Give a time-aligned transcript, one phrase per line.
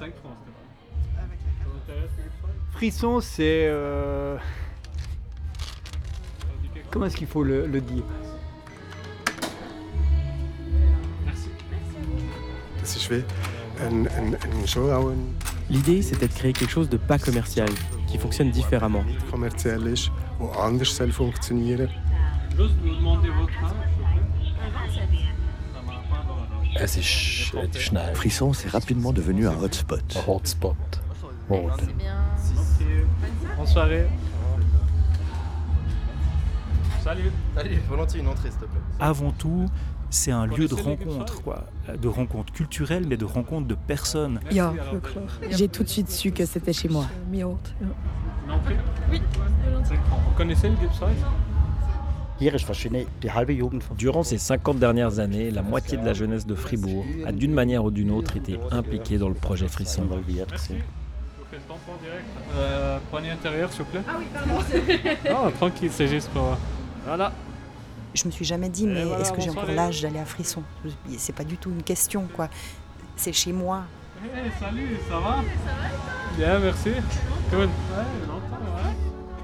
[0.00, 1.24] 25 francs, Stéphane.
[1.24, 1.74] Avec la carte.
[1.86, 3.66] Ça t'intéresse, Philippe Soy Frisson, c'est.
[3.68, 4.38] euh,
[6.90, 8.02] Comment est-ce qu'il faut le, le dire?
[14.88, 15.34] Houden
[15.68, 17.68] L'idée, c'était de créer quelque chose de pas commercial,
[18.08, 19.04] qui fonctionne différemment.
[22.82, 23.88] demander votre âge,
[28.14, 30.02] Frisson, c'est rapidement devenu un hotspot.
[30.26, 30.76] Hotspot.
[31.48, 31.88] Geworden.
[31.98, 32.54] Merci.
[33.56, 34.06] Bonne soirée.
[37.02, 37.30] Salut.
[37.56, 38.80] Allez, volontiers une entrée, s'il te plaît.
[39.00, 39.66] Avant tout,
[40.10, 41.64] c'est un lieu de rencontre, quoi.
[42.00, 44.40] De rencontre culturelle, mais de rencontre de personnes.
[44.50, 44.72] Ja.
[45.50, 47.06] J'ai tout de suite su que c'était chez moi.
[47.32, 48.76] Une entrée
[49.10, 49.20] Oui.
[49.88, 51.04] Vous connaissez le Gibbs
[53.96, 57.84] Durant ces 50 dernières années, la moitié de la jeunesse de Fribourg a d'une manière
[57.84, 60.06] ou d'une autre été impliquée dans le projet Frisson.
[62.54, 64.00] Euh, prenez intérieur, s'il vous plaît.
[64.08, 65.44] Ah oui, pardon.
[65.44, 66.56] Non, tranquille, c'est juste pour.
[67.04, 67.32] Voilà.
[68.14, 70.62] Je me suis jamais dit, mais voilà, est-ce que j'ai encore l'âge d'aller à Frisson?
[71.16, 72.48] C'est pas du tout une question, quoi.
[73.16, 73.84] C'est chez moi.
[74.22, 75.20] Hey, salut, ça va?
[75.20, 76.90] Ça va Bien, merci.
[77.50, 77.60] Cool.
[77.60, 77.66] Ouais,
[78.26, 78.94] longtemps, ouais.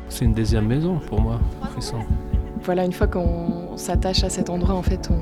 [0.09, 1.41] C'est une deuxième maison pour moi,
[1.73, 2.05] Frisson.
[2.67, 5.19] Voilà, une fois qu'on s'attache à cet endroit, en fait, on...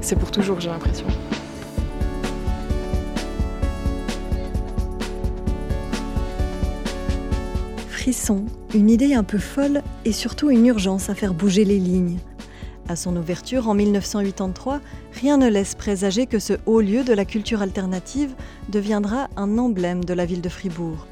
[0.00, 1.04] c'est pour toujours, j'ai l'impression.
[7.90, 12.16] Frisson, une idée un peu folle et surtout une urgence à faire bouger les lignes.
[12.88, 14.80] À son ouverture en 1983,
[15.20, 18.34] rien ne laisse présager que ce haut lieu de la culture alternative
[18.70, 21.06] deviendra un emblème de la ville de Fribourg.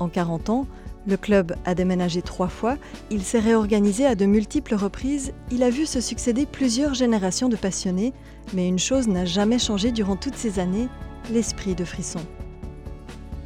[0.00, 0.66] En 40 ans,
[1.06, 2.76] le club a déménagé trois fois,
[3.10, 7.56] il s'est réorganisé à de multiples reprises, il a vu se succéder plusieurs générations de
[7.56, 8.12] passionnés,
[8.54, 10.88] mais une chose n'a jamais changé durant toutes ces années,
[11.30, 12.20] l'esprit de Frisson.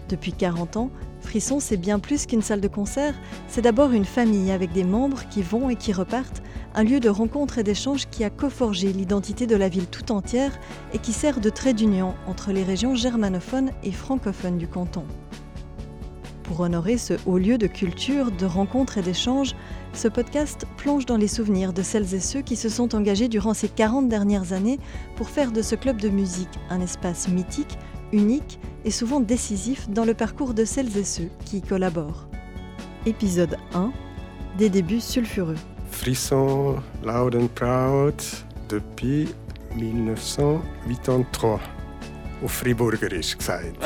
[0.09, 0.91] Depuis 40 ans,
[1.21, 3.15] Frisson, c'est bien plus qu'une salle de concert,
[3.49, 6.43] c'est d'abord une famille avec des membres qui vont et qui repartent,
[6.75, 10.53] un lieu de rencontre et d'échange qui a coforgé l'identité de la ville tout entière
[10.93, 15.05] et qui sert de trait d'union entre les régions germanophones et francophones du canton.
[16.47, 19.57] Pour honorer ce haut lieu de culture, de rencontre et d'échange,
[19.93, 23.53] ce podcast plonge dans les souvenirs de celles et ceux qui se sont engagés durant
[23.53, 24.79] ces 40 dernières années
[25.17, 27.77] pour faire de ce club de musique un espace mythique,
[28.13, 32.29] unique et souvent décisif dans le parcours de celles et ceux qui y collaborent.
[33.07, 33.91] Épisode 1
[34.57, 35.59] Des débuts sulfureux.
[35.91, 38.23] Frisson, loud and proud,
[38.69, 39.29] depuis
[39.75, 41.61] 1983.
[42.45, 43.77] Auf Friburgerisch gesagt.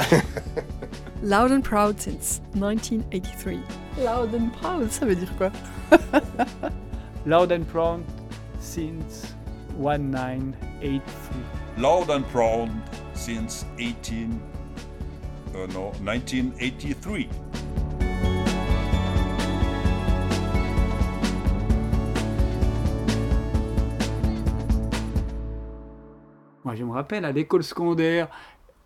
[1.22, 3.60] Loud and proud since 1983.
[3.98, 5.50] Loud and proud, ça veut dire quoi?
[7.26, 8.02] Loud and proud
[8.58, 9.34] since
[9.76, 11.42] 1983.
[11.76, 12.70] loud and proud
[13.14, 14.40] since 18,
[15.54, 17.28] uh, no, 1983.
[26.64, 28.28] Moi, je me rappelle, à l'école secondaire,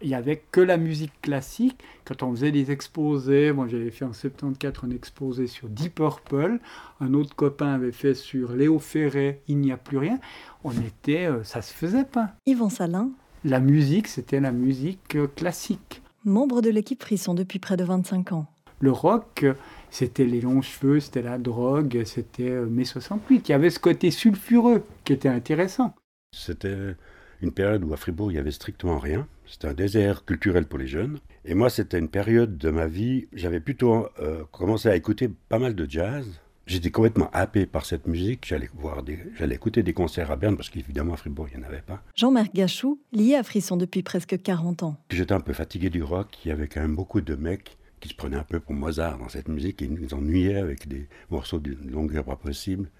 [0.04, 1.78] il n'y avait que la musique classique.
[2.04, 6.59] Quand on faisait des exposés, moi j'avais fait en 74 un exposé sur Deep Purple,
[7.00, 10.19] un autre copain avait fait sur Léo Ferré, Il n'y a plus rien.
[10.62, 12.34] On était, euh, ça se faisait pas.
[12.44, 13.10] Yvan Salin,
[13.44, 16.03] La musique, c'était la musique euh, classique.
[16.25, 18.47] membre de l'équipe Frisson depuis près de 25 ans.
[18.81, 19.47] Le rock,
[19.88, 23.48] c'était les longs cheveux, c'était la drogue, c'était euh, mai 68.
[23.48, 25.94] Il y avait ce côté sulfureux qui était intéressant.
[26.37, 26.94] C'était
[27.41, 29.26] une période où à Fribourg, il y avait strictement rien.
[29.47, 31.19] C'était un désert culturel pour les jeunes.
[31.44, 35.59] Et moi, c'était une période de ma vie, j'avais plutôt euh, commencé à écouter pas
[35.59, 36.41] mal de jazz.
[36.66, 38.47] J'étais complètement happé par cette musique.
[38.47, 41.65] J'allais voir des, j'allais écouter des concerts à Berne parce qu'évidemment à Fribourg, il n'y
[41.65, 42.03] en avait pas.
[42.15, 44.97] Jean-Marc Gachou, lié à Frisson depuis presque 40 ans.
[45.10, 46.28] J'étais un peu fatigué du rock.
[46.44, 49.19] Il y avait quand même beaucoup de mecs qui se prenaient un peu pour Mozart
[49.19, 52.91] dans cette musique et nous ennuyaient avec des morceaux d'une longueur pas possible.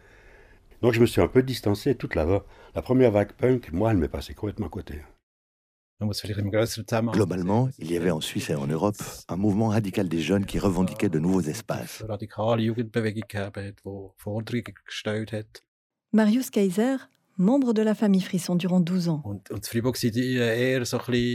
[0.83, 1.95] Donc je me suis un peu distancé.
[1.95, 2.43] Toute la,
[2.75, 5.01] la première vague punk, moi, elle m'est passée complètement à côté.
[7.13, 8.97] Globalement, il y avait en Suisse et en Europe
[9.29, 12.05] un mouvement radical des jeunes qui revendiquait de nouveaux espaces.
[16.13, 16.97] Marius Kaiser,
[17.39, 19.23] membre de la famille Frisson durant 12 ans.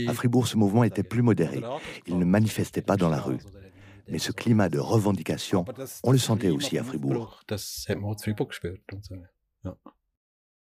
[0.08, 1.62] À Fribourg, ce mouvement était plus modéré.
[2.06, 3.38] Il ne manifestait pas dans la rue.
[4.08, 5.64] Mais ce climat de revendication,
[6.02, 7.42] on le sentait aussi à Fribourg.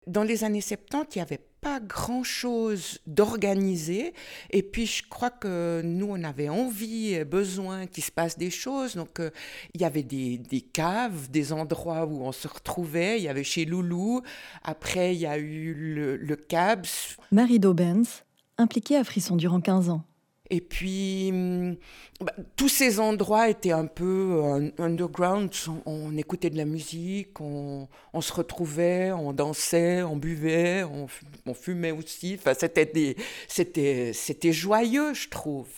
[0.07, 4.15] Dans les années 70, il n'y avait pas grand-chose d'organisé.
[4.51, 8.95] Et puis, je crois que nous, on avait envie, besoin qu'il se passe des choses.
[8.95, 9.31] Donc, euh,
[9.75, 13.19] il y avait des, des, caves, des endroits où on se retrouvait.
[13.19, 14.23] Il y avait chez Loulou.
[14.63, 17.17] Après, il y a eu le, le CABS.
[17.33, 18.23] Marie Daubens,
[18.59, 20.05] impliquée à Frisson durant 15 ans.
[20.51, 21.77] Et puis, hum,
[22.21, 25.53] bah, tous ces endroits étaient un peu euh, underground.
[25.87, 27.89] On, écoutait de la musique, on,
[28.21, 32.37] se retrouvait, on dansait, on buvait, on, fumait aussi.
[32.39, 33.17] Enfin, c'était,
[33.49, 35.69] c'était, c'était joyeux, je trouve.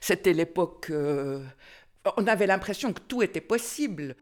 [0.00, 0.88] C'était l'époque.
[0.90, 1.42] Euh,
[2.16, 4.16] on avait l'impression que tout était possible.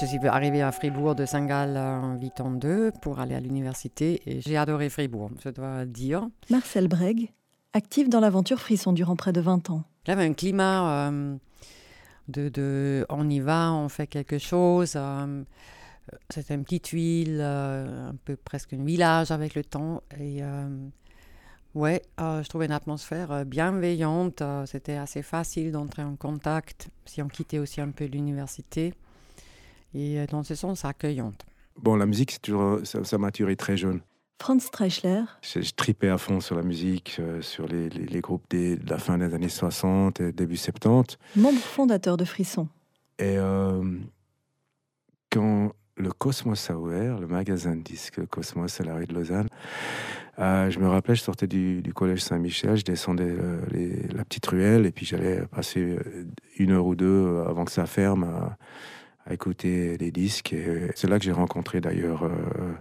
[0.00, 4.56] Je suis arrivée à Fribourg de Saint-Gall en 82 pour aller à l'université et j'ai
[4.56, 6.28] adoré Fribourg, je dois dire.
[6.50, 7.32] Marcel Breg,
[7.72, 9.82] actif dans l'aventure Frisson durant près de 20 ans.
[10.06, 11.36] Il y avait un climat euh,
[12.28, 14.92] de, on y va, on fait quelque chose.
[14.94, 15.42] Euh,
[16.30, 20.04] c'était une petite ville, euh, un peu presque un village avec le temps.
[20.20, 20.42] Et
[21.74, 24.44] ouais, je trouvais une atmosphère bienveillante.
[24.66, 28.94] C'était assez facile d'entrer en contact si on quittait aussi un peu l'université
[29.94, 31.44] et euh, dans ce sens accueillante.
[31.76, 34.00] Bon, la musique, c'est toujours, ça, ça m'a très jeune.
[34.40, 35.22] Franz Streichler.
[35.42, 38.98] Je, tripais à fond sur la musique, euh, sur les, les, groupes des, de la
[38.98, 41.18] fin des années 60 et début 70.
[41.36, 42.68] Membre fondateur de Frisson.
[43.18, 43.82] Et euh,
[45.30, 49.48] quand le Cosmos a ouvert, le magasin de disques Cosmos à la rue de Lausanne,
[50.38, 53.34] je me rappelais, je sortais du, du collège Saint-Michel, je descendais
[53.72, 55.98] les, la petite ruelle et puis j'allais passer
[56.58, 58.56] une heure ou deux avant que ça ferme à
[59.32, 60.52] écouter des disques.
[60.52, 62.72] Et c'est là que j'ai rencontré d'ailleurs euh,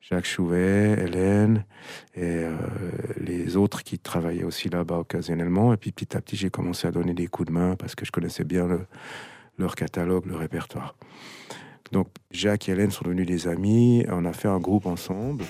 [0.00, 1.64] Jacques Chouvet, Hélène
[2.14, 2.56] et euh,
[3.18, 5.72] les autres qui travaillaient aussi là-bas occasionnellement.
[5.72, 8.04] Et puis petit à petit, j'ai commencé à donner des coups de main parce que
[8.04, 8.68] je connaissais bien
[9.58, 10.96] leur catalogue, leur répertoire.
[11.92, 15.44] Donc Jacques et Hélène sont devenus des amis, on a fait un groupe ensemble.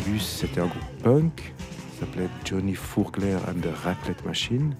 [0.00, 1.52] Début, c'était un groupe punk,
[2.00, 4.74] s'appelait Johnny Fourgler and the Raclette Machine.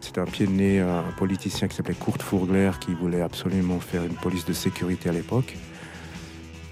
[0.00, 4.02] C'était un pied de nez, un politicien qui s'appelait Kurt Fourgler qui voulait absolument faire
[4.02, 5.58] une police de sécurité à l'époque.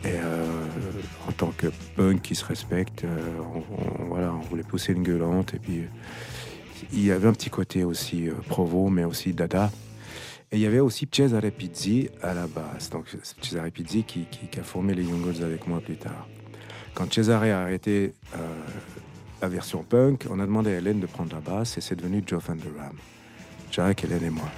[0.02, 0.62] Et euh,
[1.28, 5.52] en tant que punk qui se respecte, euh, on, voilà, on voulait pousser une gueulante.
[5.52, 5.82] Et puis,
[6.90, 9.70] il y avait un petit côté aussi euh, provo, mais aussi dada.
[10.50, 12.88] Et il y avait aussi Cesare Pizzi à la base.
[12.88, 16.26] Donc, Cesare Pizzi qui, qui a formé les Young Girls avec moi plus tard.
[16.94, 18.38] Quand Cesare a arrêté euh,
[19.42, 22.22] la version punk, on a demandé à Hélène de prendre la basse et c'est devenu
[22.24, 22.96] Joe Van Der Ram.
[23.72, 24.48] Jack, Hélène et moi.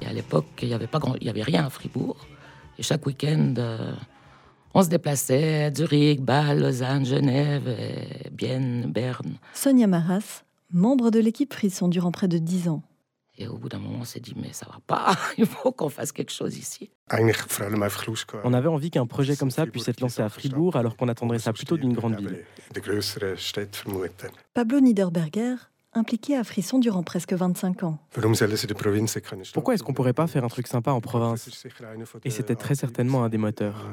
[0.00, 1.16] Et à l'époque, il n'y avait, pas grand...
[1.20, 2.16] il avait rien à Fribourg.
[2.78, 3.92] Et chaque week-end, euh,
[4.74, 9.38] on se déplaçait à Zurich, Bâle, Lausanne, Genève, et Bienne, Berne.
[9.54, 12.82] Sonia Maras, membre de l'équipe Frisson durant près de dix ans.
[13.38, 15.88] Et au bout d'un moment, on s'est dit, mais ça va pas, il faut qu'on
[15.88, 16.90] fasse quelque chose ici.
[18.44, 21.38] On avait envie qu'un projet comme ça puisse être lancé à Fribourg, alors qu'on attendrait
[21.38, 22.44] ça plutôt d'une grande ville.
[24.52, 27.98] Pablo Niederberger, impliqué à Frisson durant presque 25 ans.
[29.52, 31.66] Pourquoi est-ce qu'on pourrait pas faire un truc sympa en province?
[32.24, 33.86] Et c'était très certainement un des moteurs.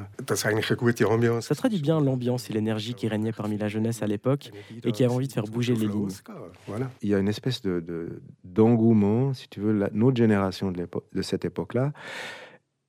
[1.40, 4.50] Ça traduit bien l'ambiance et l'énergie qui régnait parmi la jeunesse à l'époque
[4.84, 6.08] et qui avait envie de faire bouger les lignes.
[7.02, 11.22] Il y a une espèce de, d'engouement, si tu veux, la, notre génération de, de
[11.22, 11.92] cette époque-là,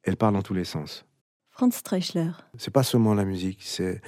[0.04, 1.06] elle parle dans tous les sens.
[1.62, 2.32] Franz Streichler.
[2.58, 4.02] C'est pas seulement la musique, c'est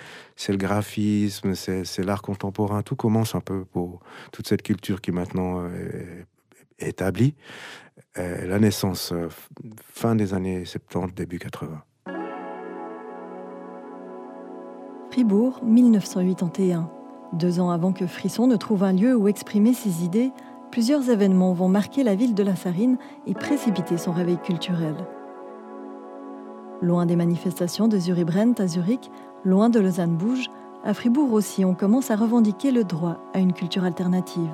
[0.50, 2.82] le graphisme, c'est l'art contemporain.
[2.82, 4.00] Tout commence un peu pour
[4.32, 6.26] toute cette culture qui maintenant est,
[6.80, 7.36] établie.
[8.16, 9.28] la naissance euh,
[9.84, 11.84] fin des années 70, début 80.
[15.12, 16.90] Fribourg, 1981.
[17.34, 20.32] Deux ans avant que Frisson ne trouve un lieu où exprimer ses idées,
[20.72, 24.96] plusieurs événements vont marquer la ville de la Sarine et précipiter son réveil culturel.
[26.84, 29.10] Loin des manifestations de Zurich-Brent à Zurich,
[29.46, 30.50] loin de Lausanne-Bouge,
[30.84, 34.52] à Fribourg aussi, on commence à revendiquer le droit à une culture alternative.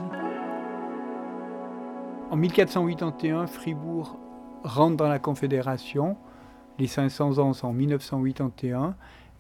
[2.30, 4.20] En 1481, Fribourg
[4.64, 6.18] rentre dans la Confédération.
[6.78, 8.96] Les 500 ans sont en 1981.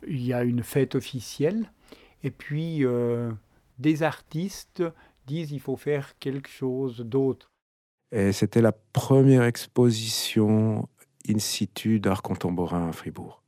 [0.07, 1.71] Il y a une fête officielle.
[2.23, 3.31] Et puis, euh,
[3.77, 4.81] des artistes
[5.27, 7.51] disent qu'il faut faire quelque chose d'autre.
[8.11, 10.89] Et c'était la première exposition
[11.27, 13.41] in situ d'art contemporain à Fribourg,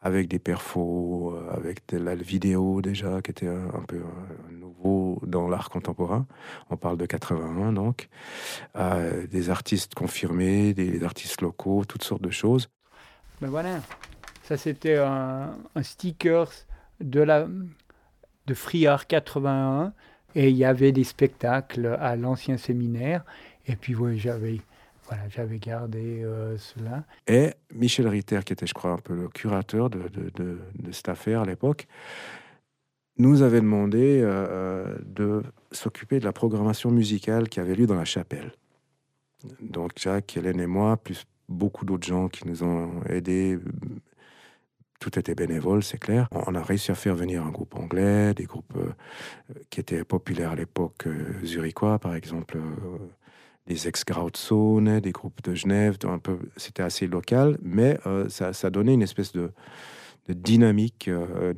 [0.00, 4.02] avec des perfos, euh, avec de la vidéo déjà, qui était un, peu euh,
[4.50, 6.26] nouveau dans l'art contemporain.
[6.70, 8.08] On parle de 81 donc.
[8.76, 12.68] Euh, des artistes confirmés, des artistes locaux, toutes sortes de choses.
[13.40, 13.80] Ben voilà,
[14.42, 16.48] Ça, c'était un, un sticker
[17.00, 17.46] de, la,
[18.46, 19.92] de Friard 81.
[20.34, 23.22] Et il y avait des spectacles à l'ancien séminaire.
[23.66, 24.60] Et puis, oui, j'avais
[25.28, 27.04] j'avais gardé euh, cela.
[27.26, 30.58] Et Michel Ritter, qui était, je crois, un peu le curateur de,
[30.90, 31.86] cette affaire à l'époque,
[33.18, 37.94] nous avait demandé euh, euh, de s'occuper de la programmation musicale qui avait lieu dans
[37.94, 38.52] la chapelle.
[39.60, 43.58] Donc Jacques, Hélène et moi, plus beaucoup d'autres gens qui nous ont aidés,
[45.00, 46.28] tout était bénévole, c'est clair.
[46.30, 48.78] On a réussi à faire venir un groupe anglais, des groupes
[49.68, 52.58] qui étaient populaires à l'époque, euh, zurichois par exemple,
[53.66, 55.96] des ex-Grauzone, des groupes de Genève,
[56.56, 59.52] c'était assez local, mais euh, ça, ça, donnait une espèce de,
[60.28, 61.54] dynamique euh,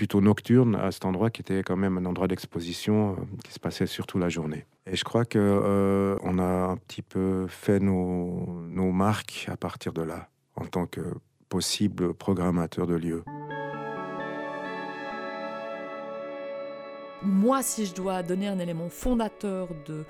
[0.00, 3.60] plutôt nocturne à cet endroit qui était quand même un endroit d'exposition euh, qui se
[3.60, 4.64] passait surtout la journée.
[4.86, 9.58] Et je crois que euh, on a un petit peu fait nos, nos marques à
[9.58, 11.02] partir de là, en tant que
[11.50, 13.24] possible programmateur de lieux.
[17.22, 20.04] Moi, si je dois donner un élément fondateur de,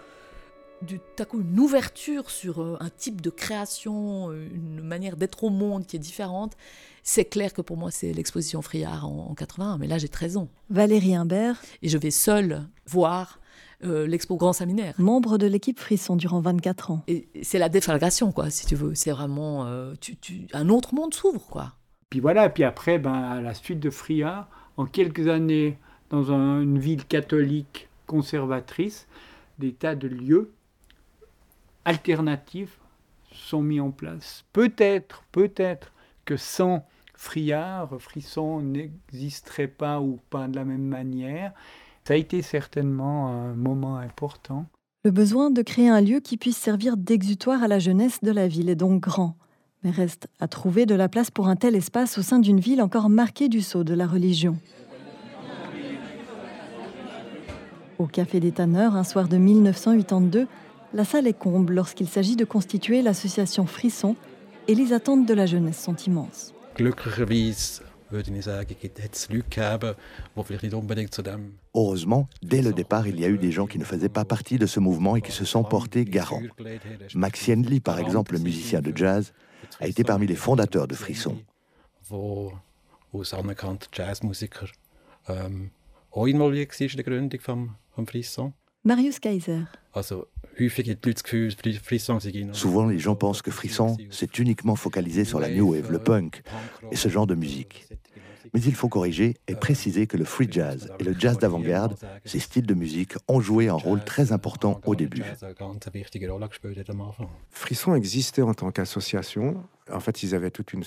[0.83, 5.17] du tout à coup une ouverture sur euh, un type de création, euh, une manière
[5.17, 6.57] d'être au monde qui est différente,
[7.03, 10.37] c'est clair que pour moi c'est l'exposition Friard en, en 81, mais là j'ai 13
[10.37, 10.49] ans.
[10.71, 11.61] Valérie Imbert.
[11.83, 13.41] Et je vais seule voir
[13.83, 14.95] euh, l'expo Grand Séminaire.
[14.99, 17.03] Membre de l'équipe Frisson durant 24 ans.
[17.09, 18.95] Et c'est la déflagration, quoi, si tu veux.
[18.95, 19.67] C'est vraiment.
[19.67, 21.73] Euh, tu, tu, un autre monde s'ouvre, quoi.
[22.11, 25.79] Puis voilà, puis après, ben, à la suite de Friard, en quelques années,
[26.11, 29.07] dans un, une ville catholique conservatrice,
[29.59, 30.51] des tas de lieux
[31.85, 32.79] alternatifs
[33.33, 34.45] sont mis en place.
[34.53, 35.93] Peut-être, peut-être
[36.25, 41.53] que sans Friard, Frisson n'existerait pas ou pas de la même manière.
[42.05, 44.67] Ça a été certainement un moment important.
[45.05, 48.49] Le besoin de créer un lieu qui puisse servir d'exutoire à la jeunesse de la
[48.49, 49.37] ville est donc grand.
[49.83, 52.83] Mais reste à trouver de la place pour un tel espace au sein d'une ville
[52.83, 54.57] encore marquée du sceau de la religion.
[57.99, 60.47] Au Café des Tanneurs, un soir de 1982,
[60.93, 64.17] la salle est comble lorsqu'il s'agit de constituer l'association Frisson
[64.69, 66.53] et les attentes de la jeunesse sont immenses.
[71.75, 74.59] Heureusement, dès le départ, il y a eu des gens qui ne faisaient pas partie
[74.59, 76.43] de ce mouvement et qui se sont portés garants.
[77.15, 79.33] Max Henley, par exemple, le musicien de jazz,
[79.79, 81.37] a été parmi les fondateurs de Frisson.
[88.85, 89.61] Marius Kaiser.
[92.55, 96.43] Souvent, les gens pensent que Frisson, c'est uniquement focalisé sur la new wave, le punk
[96.91, 97.87] et ce genre de musique.
[98.55, 102.41] Mais il faut corriger et préciser que le free jazz et le jazz d'avant-garde, ces
[102.41, 105.23] styles de musique, ont joué un rôle très important au début.
[107.51, 109.63] Frisson existait en tant qu'association.
[109.93, 110.85] En fait, ils avaient toute une,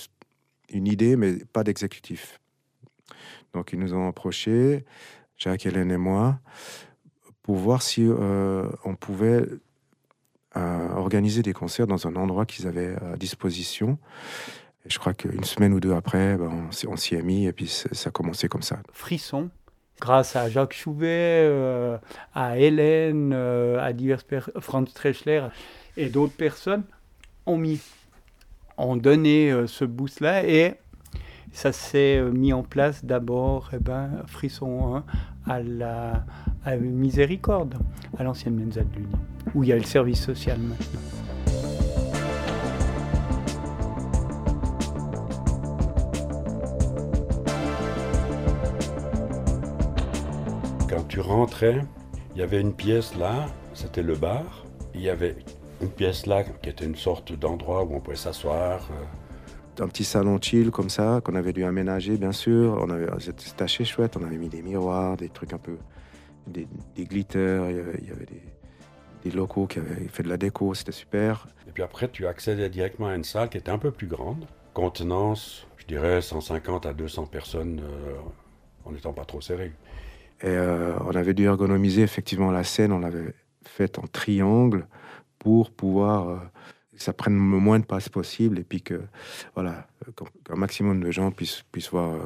[0.70, 2.40] une idée, mais pas d'exécutif.
[3.54, 4.84] Donc, ils nous ont approchés,
[5.38, 6.40] Jacques, Hélène et moi,
[7.44, 9.46] pour voir si euh, on pouvait
[10.56, 14.00] euh, organiser des concerts dans un endroit qu'ils avaient à disposition.
[14.86, 18.10] Je crois qu'une semaine ou deux après, ben, on s'y est mis et puis ça
[18.10, 18.80] a commencé comme ça.
[18.92, 19.50] Frisson,
[20.00, 21.98] grâce à Jacques Chouvet, euh,
[22.34, 24.24] à Hélène, à divers
[24.60, 25.48] Franz Treschler
[25.96, 26.84] et d'autres personnes,
[27.46, 27.82] ont mis,
[28.78, 30.76] ont donné ce boost-là et
[31.52, 35.06] ça s'est mis en place d'abord, eh ben, Frisson 1
[35.48, 36.26] à la
[36.80, 37.76] Miséricorde,
[38.18, 39.20] à l'ancienne Mensa de l'Union,
[39.54, 41.00] où il y a le service social maintenant.
[50.90, 51.82] Quand tu rentrais,
[52.36, 54.66] il y avait une pièce là, c'était le bar.
[54.96, 55.36] Il y avait
[55.82, 58.88] une pièce là qui était une sorte d'endroit où on pouvait s'asseoir.
[59.80, 62.78] Un petit salon chill comme ça, qu'on avait dû aménager, bien sûr.
[62.82, 64.18] On avait, c'était assez chouette.
[64.18, 65.78] On avait mis des miroirs, des trucs un peu.
[66.48, 67.70] des, des glitters.
[67.70, 68.44] Il y avait, il y avait des,
[69.24, 71.48] des, locaux qui avaient fait de la déco, c'était super.
[71.68, 74.46] Et puis après, tu accédais directement à une salle qui était un peu plus grande.
[74.74, 78.16] Contenance, je dirais 150 à 200 personnes euh,
[78.86, 79.72] en n'étant pas trop serré.
[80.42, 83.34] Et euh, on avait dû ergonomiser effectivement la scène, on l'avait
[83.66, 84.88] faite en triangle
[85.40, 86.38] pour pouvoir euh,
[86.98, 89.02] ça prenne le moins de place possible et puis que
[89.56, 89.88] voilà,
[90.46, 92.20] qu'un maximum de gens puissent, puissent voir euh,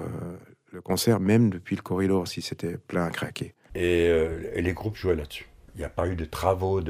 [0.72, 3.54] le concert, même depuis le corridor si c'était plein à craquer.
[3.76, 5.48] Et, euh, les groupes jouaient là-dessus.
[5.76, 6.82] Il n'y a pas eu de travaux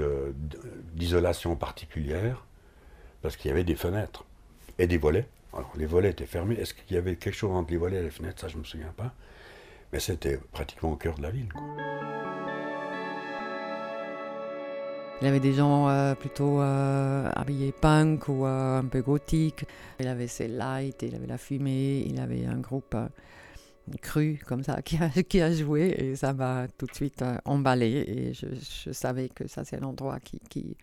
[0.93, 2.46] d'isolation particulière
[3.22, 4.25] parce qu'il y avait des fenêtres
[4.79, 5.27] et des volets.
[5.53, 6.55] Alors les volets étaient fermés.
[6.55, 8.39] Est-ce qu'il y avait quelque chose entre les volets et les fenêtres?
[8.39, 9.13] Ça, je ne me souviens pas.
[9.91, 11.50] Mais c'était pratiquement au cœur de la ville.
[15.21, 19.65] Il avait des gens euh, plutôt euh, habillés punk ou euh, un peu gothique.
[20.00, 22.95] Il avait ses lights, il avait la fumée, il avait un groupe
[24.01, 28.45] cru comme ça qui a, joué et ça m'a tout de suite emballé et je,
[28.86, 30.75] je, savais que ça c'est l'endroit qui, qui,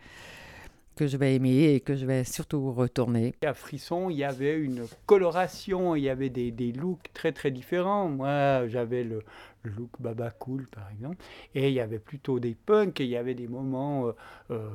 [0.95, 3.35] que je vais aimer et que je vais surtout retourner.
[3.45, 8.09] À Frisson, il y avait une coloration, il y avait des, looks très très différents.
[8.09, 9.23] Moi, j'avais le,
[9.65, 11.17] look Baba Cool par exemple,
[11.55, 14.13] et il y avait plutôt des punks, et il y avait des moments euh,
[14.51, 14.71] euh,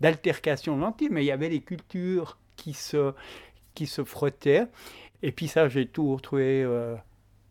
[0.00, 3.12] d'altercation lentille, mais il y avait les cultures qui se,
[3.74, 4.66] qui se frottaient.
[5.22, 6.96] Et puis ça, j'ai tout retrouvé euh,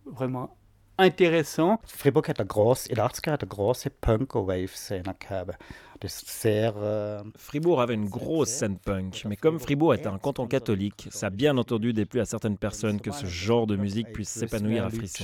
[0.05, 0.55] vraiment
[0.97, 1.79] intéressant.
[1.85, 5.57] Fribourg hat eine grosse, in den 80 hat eine grosse Punk-Wave-Szene gehabt.
[6.05, 11.07] Sehr, äh, Fribourg avait une grosse scène punk, mais comme Fribourg est un canton catholique,
[11.11, 14.83] ça a bien entendu déplu à certaines personnes que ce genre de musique puisse s'épanouir
[14.83, 15.23] à Frisson.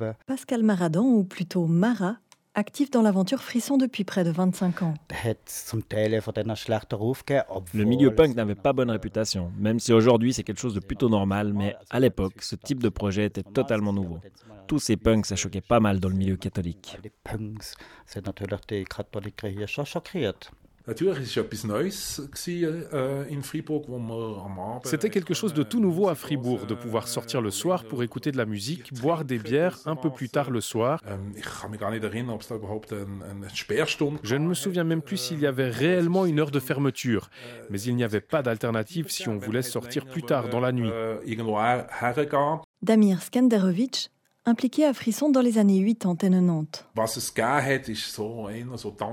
[0.00, 2.16] äh, Pascal Maradan, ou plutôt Mara,
[2.54, 4.94] actif dans l'aventure Frisson depuis près de 25 ans.
[7.74, 11.08] Le milieu punk n'avait pas bonne réputation, même si aujourd'hui c'est quelque chose de plutôt
[11.08, 14.18] normal, mais à l'époque, ce type de projet était totalement nouveau.
[14.66, 16.98] Tous ces punks, ça choquait pas mal dans le milieu catholique.
[24.84, 28.32] C'était quelque chose de tout nouveau à Fribourg, de pouvoir sortir le soir pour écouter
[28.32, 31.00] de la musique, boire des bières un peu plus tard le soir.
[34.22, 37.30] Je ne me souviens même plus s'il y avait réellement une heure de fermeture,
[37.70, 40.90] mais il n'y avait pas d'alternative si on voulait sortir plus tard dans la nuit.
[42.82, 44.10] Damir Skenderovic
[44.44, 46.84] impliqué à Frisson dans les années 80 et 90.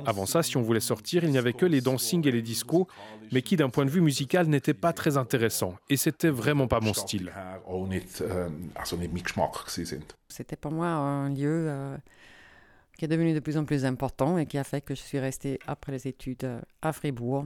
[0.06, 2.88] Avant ça, si on voulait sortir, il n'y avait que les dancing et les discos,
[3.32, 5.76] mais qui d'un point de vue musical n'étaient pas très intéressants.
[5.90, 7.32] Et c'était vraiment pas mon style.
[10.28, 11.98] C'était pour moi un lieu euh,
[12.98, 15.20] qui est devenu de plus en plus important et qui a fait que je suis
[15.20, 17.46] restée après les études euh, à Fribourg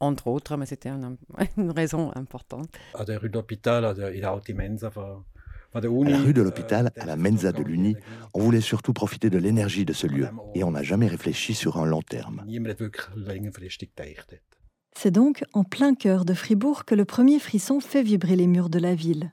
[0.00, 1.16] entre autres, mais c'était une,
[1.56, 2.68] une raison importante.
[5.74, 7.96] À la rue de l'hôpital, à la Mensa de l'Uni,
[8.34, 11.78] on voulait surtout profiter de l'énergie de ce lieu et on n'a jamais réfléchi sur
[11.78, 12.44] un long terme.
[14.94, 18.68] C'est donc en plein cœur de Fribourg que le premier frisson fait vibrer les murs
[18.68, 19.32] de la ville.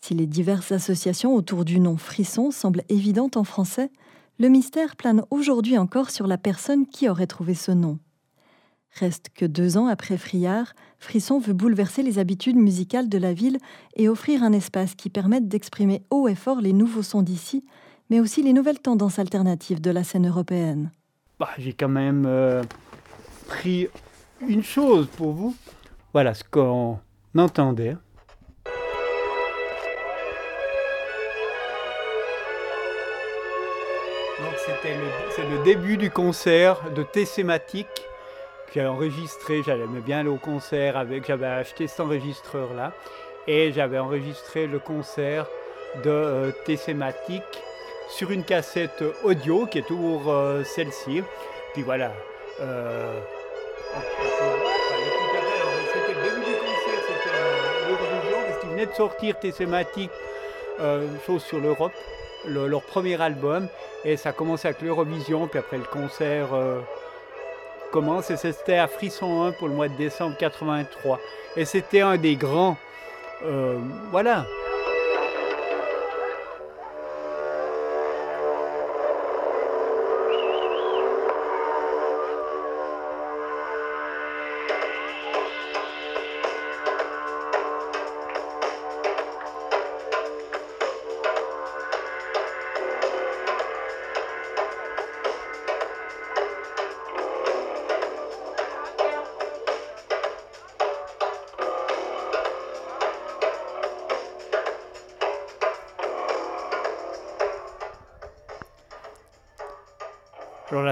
[0.00, 3.90] Si les diverses associations autour du nom frisson semblent évidentes en français,
[4.38, 7.98] le mystère plane aujourd'hui encore sur la personne qui aurait trouvé ce nom.
[8.94, 13.58] Reste que deux ans après Friard, Frisson veut bouleverser les habitudes musicales de la ville
[13.96, 17.64] et offrir un espace qui permette d'exprimer haut et fort les nouveaux sons d'ici,
[18.10, 20.90] mais aussi les nouvelles tendances alternatives de la scène européenne.
[21.38, 22.64] Bah, J'ai quand même euh,
[23.46, 23.88] pris
[24.46, 25.54] une chose pour vous.
[26.12, 26.98] Voilà ce qu'on
[27.36, 27.96] entendait.
[34.66, 37.02] C'était le, le début du concert de
[38.74, 42.92] J'ai enregistré, j'allais bien aller au concert avec, j'avais acheté cet enregistreur là
[43.46, 45.46] et j'avais enregistré le concert
[46.04, 47.42] de euh, Thématique
[48.10, 51.22] sur une cassette audio qui est toujours euh, celle-ci.
[51.72, 52.12] Puis voilà.
[52.60, 53.20] Euh,
[55.94, 60.10] c'était le début du concert, c'était l'Eurovision parce qu'ils venaient de sortir Thématique,
[61.26, 61.92] chose sur l'Europe,
[62.44, 63.66] leur premier album
[64.04, 66.48] et ça commençait avec l'Eurovision puis après le concert
[67.90, 71.20] commence et c'était à Frisson 1 pour le mois de décembre 83.
[71.56, 72.76] Et c'était un des grands.
[73.44, 73.78] Euh,
[74.10, 74.46] voilà.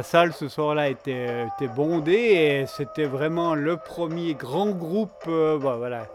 [0.07, 6.07] Salle ce soir-là était, bondée et c'était vraiment le premier grand groupe euh, bah,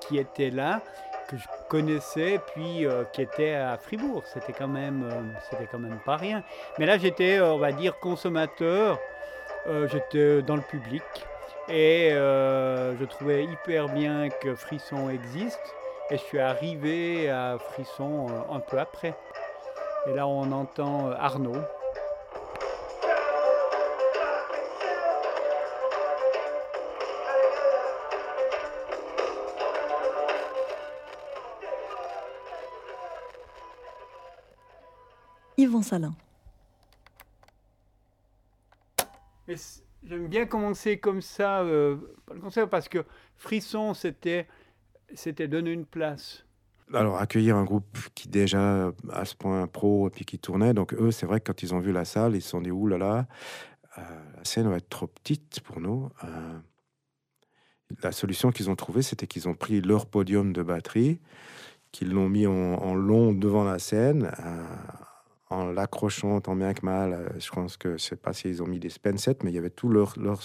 [0.00, 0.82] qui était là,
[1.26, 4.22] que je connaissais, puis euh, qui était à Fribourg.
[4.26, 6.42] C'était quand, même, euh, c'était quand même pas rien.
[6.78, 8.98] Mais là j'étais, on va dire, consommateur,
[9.90, 11.02] j'étais dans le public
[11.68, 15.74] et je trouvais hyper bien que Frisson existe
[16.10, 19.14] et je suis arrivé à Frisson un peu après.
[20.06, 21.62] Et là on entend Arnaud.
[35.60, 36.14] Yvan Salin.
[40.02, 41.96] J'aime bien commencer comme ça euh,
[42.32, 43.04] le concert parce que
[43.36, 44.46] Frisson, c'était
[45.14, 46.44] c'était donner une place.
[46.92, 50.94] Alors, accueillir un groupe qui déjà à ce point pro et puis qui tournait, donc
[50.94, 52.88] eux, c'est vrai que quand ils ont vu la salle, ils se sont dit, ouh
[52.88, 53.26] là là,
[53.98, 54.02] euh,
[54.36, 56.08] la scène va être trop petite pour nous.
[56.24, 56.58] Euh,
[58.02, 61.20] la solution qu'ils ont trouvée, c'était qu'ils ont pris leur podium de batterie,
[61.92, 64.64] qu'ils l'ont mis en, long devant la scène, euh,
[65.50, 67.32] en l'accrochant tant bien que mal.
[67.38, 69.70] Je pense que, je sais pas s'ils ont mis des Spenset, mais il y avait
[69.70, 70.40] tout leur, leur,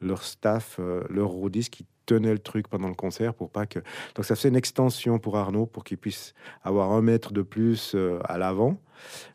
[0.00, 3.80] leur staff, leur roadies qui tenait le truc pendant le concert pour pas que.
[4.14, 7.94] Donc ça fait une extension pour Arnaud pour qu'il puisse avoir un mètre de plus
[7.94, 8.80] euh, à l'avant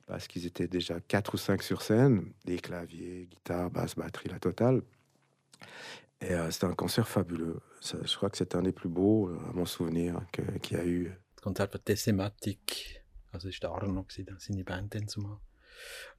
[0.07, 4.39] parce qu'ils étaient déjà quatre ou cinq sur scène, des claviers, guitare, basse, batterie, la
[4.39, 4.81] totale.
[6.21, 7.59] Et euh, c'était un concert fabuleux.
[7.81, 10.21] je crois que c'est un des plus beaux, euh, à mon souvenir,
[10.61, 11.11] qu'il y a eu.
[11.41, 13.06] concert war thématique.
[13.31, 14.89] Also ist der Arno dans seine Band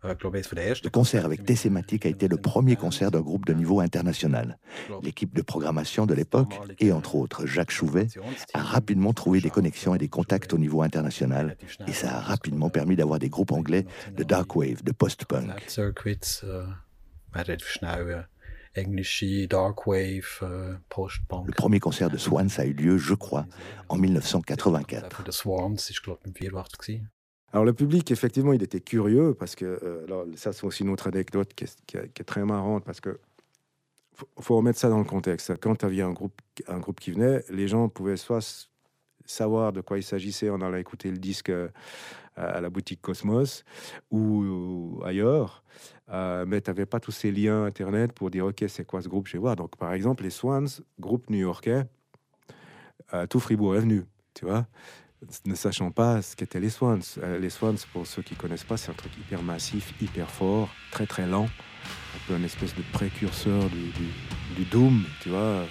[0.04, 4.58] Euh, le concert avec Tessematic a été le premier concert d'un groupe de niveau international.
[5.02, 8.06] L'équipe de programmation de l'époque, et entre autres Jacques Chouvet,
[8.54, 12.70] a rapidement trouvé des connexions et des contacts au niveau international, et ça a rapidement
[12.70, 15.50] permis d'avoir des groupes anglais de dark wave, de post-punk.
[21.46, 23.46] Le premier concert de Swans a eu lieu, je crois,
[23.88, 25.08] en 1984.
[27.52, 30.90] Alors le public, effectivement, il était curieux parce que, euh, alors, ça c'est aussi une
[30.90, 31.64] autre anecdote qui
[31.96, 33.18] est, très marrante parce que
[34.40, 35.54] faut, remettre ça dans le contexte.
[35.60, 38.68] Quand tu avais un groupe, un groupe qui venait, les gens pouvaient soit
[39.24, 41.68] savoir de quoi il s'agissait en allant écouter le disque euh,
[42.38, 43.64] à la boutique Cosmos
[44.10, 45.64] ou, ailleurs,
[46.10, 49.08] euh, mais tu n'avais pas tous ces liens Internet pour dire, OK, c'est quoi ce
[49.08, 49.56] groupe, je vais voir.
[49.56, 51.84] Donc, par exemple, les Swans, groupe new-yorkais,
[53.30, 54.66] tout Fribourg est venu, tu vois?
[55.46, 57.00] Ne sachant pas ce qu'étaient les Swans.
[57.18, 60.68] Euh, les Swans, pour ceux qui connaissent pas, c'est un truc hyper massif, hyper fort,
[60.92, 63.90] très très lent, un peu une espèce de précurseur du,
[64.54, 65.64] du, Doom, tu vois?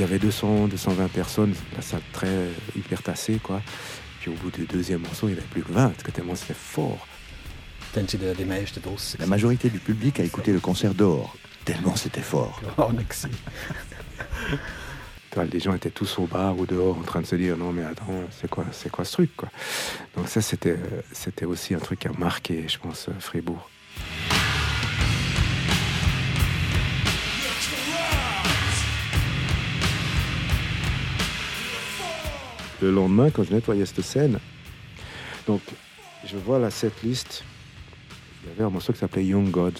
[0.00, 3.60] Il y avait 200, 220 personnes, la salle très hyper tassée, quoi.
[4.18, 7.06] Puis au bout du deuxième morceau, il n'y avait plus que 20, tellement c'était fort.
[9.18, 11.36] La majorité du public a écouté le concert dehors,
[11.66, 12.62] tellement c'était fort.
[15.52, 17.84] les gens étaient tous au bar ou dehors en train de se dire non mais
[17.84, 19.50] attends c'est quoi c'est quoi ce truc quoi
[20.16, 20.78] donc ça c'était
[21.12, 23.68] c'était aussi un truc à marquer je pense Fribourg
[32.82, 34.38] le lendemain, quand je nettoyais cette scène,
[35.46, 35.62] donc
[36.24, 37.44] je vois la setlist.
[38.42, 39.78] Il y avait un morceau qui s'appelait Young God.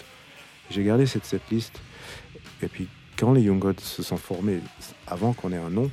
[0.69, 1.79] J'ai gardé cette setlist.
[2.61, 2.87] Et puis,
[3.17, 4.59] quand les Young Gods se sont formés,
[5.07, 5.89] avant qu'on ait un nom,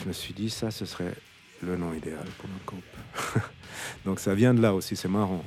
[0.00, 1.14] je me suis dit, ça, ce serait
[1.62, 3.42] le nom idéal pour notre groupe.
[4.04, 5.42] donc ça vient de là aussi, c'est marrant.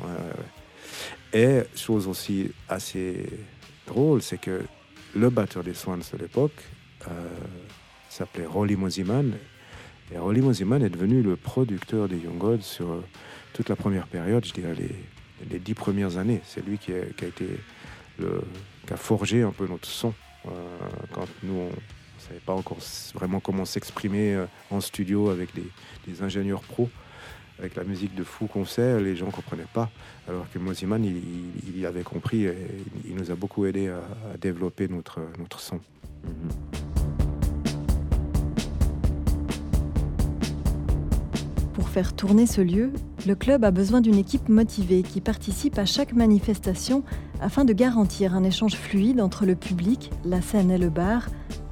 [1.34, 3.26] Et chose aussi assez
[3.86, 4.64] drôle, c'est que
[5.16, 6.64] le batteur des Swans de l'époque
[7.08, 7.12] euh,
[8.10, 9.34] s'appelait Rolly Mosiman
[10.14, 13.04] et Rolly Mosiman est devenu le producteur des Young Gods sur euh,
[13.54, 14.96] toute la première période, je dirais les,
[15.50, 16.42] les dix premières années.
[16.46, 16.98] C'est lui qui a,
[18.98, 20.14] forgé un peu notre son.
[20.48, 20.50] Euh,
[21.12, 21.72] quand nous, on ne
[22.20, 22.78] savait pas encore
[23.14, 26.90] vraiment comment s'exprimer euh, en studio avec des, ingénieurs pros.
[27.58, 29.90] Avec la musique de fou qu'on sait, les gens ne comprenaient pas.
[30.28, 32.56] Alors que Mosiman, il, avait compris et
[33.08, 35.22] il nous a beaucoup aidé à, développer notre,
[35.58, 35.78] son.
[35.78, 36.85] Mm-hmm.
[41.96, 42.92] Faire tourner ce lieu,
[43.26, 47.06] le club a besoin d'une équipe motivée qui participe à chaque manifestation
[47.40, 51.28] afin de garantir un échange fluide entre le public, la scène et le bar,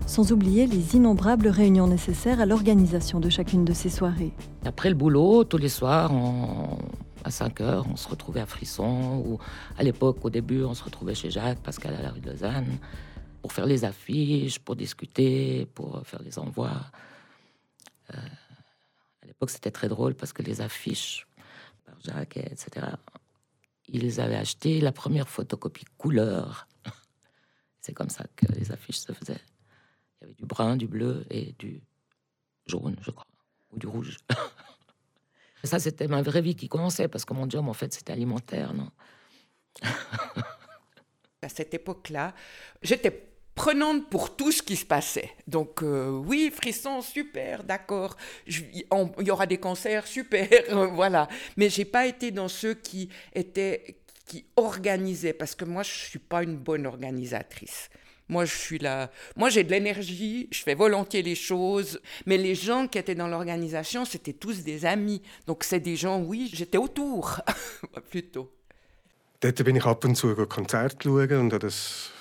[0.06, 4.32] sans oublier les innombrables réunions nécessaires à l'organisation de chacune de ces soirées.
[4.64, 6.14] Après le boulot, tous les soirs,
[7.26, 9.40] à 5 heures, on se retrouvait à Frisson, ou
[9.78, 12.78] à l'époque, au début, on se retrouvait chez Jacques, Pascal à la rue de Lausanne,
[13.42, 16.80] pour faire les affiches, pour discuter, pour faire les envois.
[18.14, 18.18] Euh,
[19.50, 21.28] c'était très drôle parce que les affiches
[21.86, 22.88] par Jacques, etc.,
[23.88, 26.68] ils avaient acheté la première photocopie couleur.
[27.82, 29.42] C'est comme ça que les affiches se faisaient.
[30.22, 31.82] Il y avait du brun, du bleu et du
[32.66, 33.28] jaune, je crois,
[33.72, 34.18] ou du rouge.
[35.64, 38.74] ça, c'était ma vraie vie qui commençait parce que mon job, en fait, c'était alimentaire,
[38.74, 38.92] non?
[41.42, 42.34] À cette époque-là,
[42.82, 45.32] j'étais prenante pour tout ce qui se passait.
[45.48, 48.16] Donc euh, oui, frisson, super, d'accord.
[48.48, 48.86] Il
[49.20, 50.50] y aura des concerts, super,
[50.94, 51.28] voilà.
[51.58, 56.20] Mais j'ai pas été dans ceux qui étaient qui organisait, parce que moi, je suis
[56.20, 57.89] pas une bonne organisatrice.
[58.30, 59.12] Moi, je suis là.
[59.36, 62.00] Moi, j'ai de l'énergie, je fais volontiers les choses.
[62.26, 65.22] Mais les gens qui étaient dans l'organisation, c'était tous des amis.
[65.46, 67.42] Donc, c'est des gens, oui, j'étais autour,
[68.10, 68.50] plutôt.
[69.42, 72.12] Dort bin ich ab und zu Konzerte schauen und das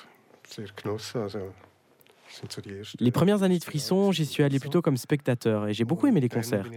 [3.00, 6.20] les premières années de Frisson, j'y suis allé plutôt comme spectateur et j'ai beaucoup aimé
[6.20, 6.68] les concerts.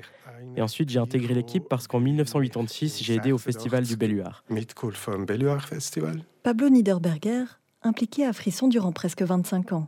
[0.55, 4.43] Et ensuite, j'ai intégré l'équipe parce qu'en 1986, j'ai aidé au festival du Belluard.
[6.43, 7.45] Pablo Niederberger,
[7.83, 9.87] impliqué à Frisson durant presque 25 ans.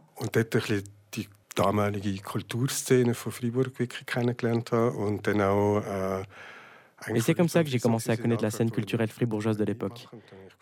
[7.13, 10.07] Et c'est comme ça que j'ai commencé à connaître la scène culturelle fribourgeoise de l'époque.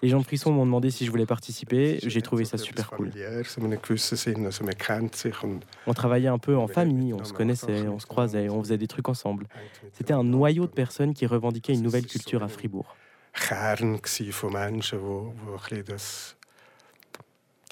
[0.05, 3.09] Les gens de Frisson m'ont demandé si je voulais participer, j'ai trouvé ça super cool.
[5.87, 8.85] On travaillait un peu en famille, on se connaissait, on se croisait, on faisait des
[8.85, 9.47] trucs ensemble.
[9.93, 12.95] C'était un noyau de personnes qui revendiquaient une nouvelle culture à Fribourg.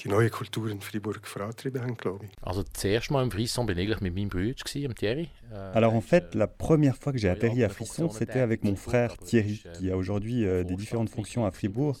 [0.04, 2.30] Die neue Kultur in Fribourg vorantrieben haben, glaube ich.
[2.42, 5.30] Also zuerst mal im Frisson bin ich mit meinem Bruder, Thierry.
[5.72, 9.16] Alors en fait, la première fois que j'ai atterri à Frisson, c'était avec mon frère
[9.16, 11.96] Thierry, qui a aujourd'hui euh, des différentes fonctions à Fribourg,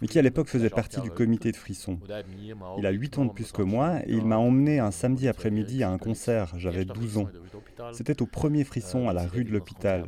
[0.00, 1.98] mais qui à l'époque faisait partie du comité de Frisson.
[2.78, 5.82] Il a 8 ans de plus que moi et il m'a emmené un samedi après-midi
[5.82, 7.28] à un concert, j'avais 12 ans.
[7.92, 10.06] C'était au premier Frisson à la rue de l'hôpital.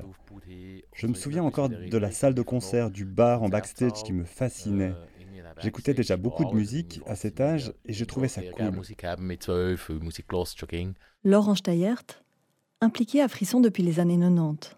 [0.95, 4.25] Je me souviens encore de la salle de concert, du bar en backstage qui me
[4.25, 4.95] fascinait.
[5.63, 8.71] J'écoutais déjà beaucoup de musique à cet âge et je trouvais ça cool.
[11.23, 12.05] Laurent Steyert,
[12.81, 14.77] impliqué à Frisson depuis les années 90.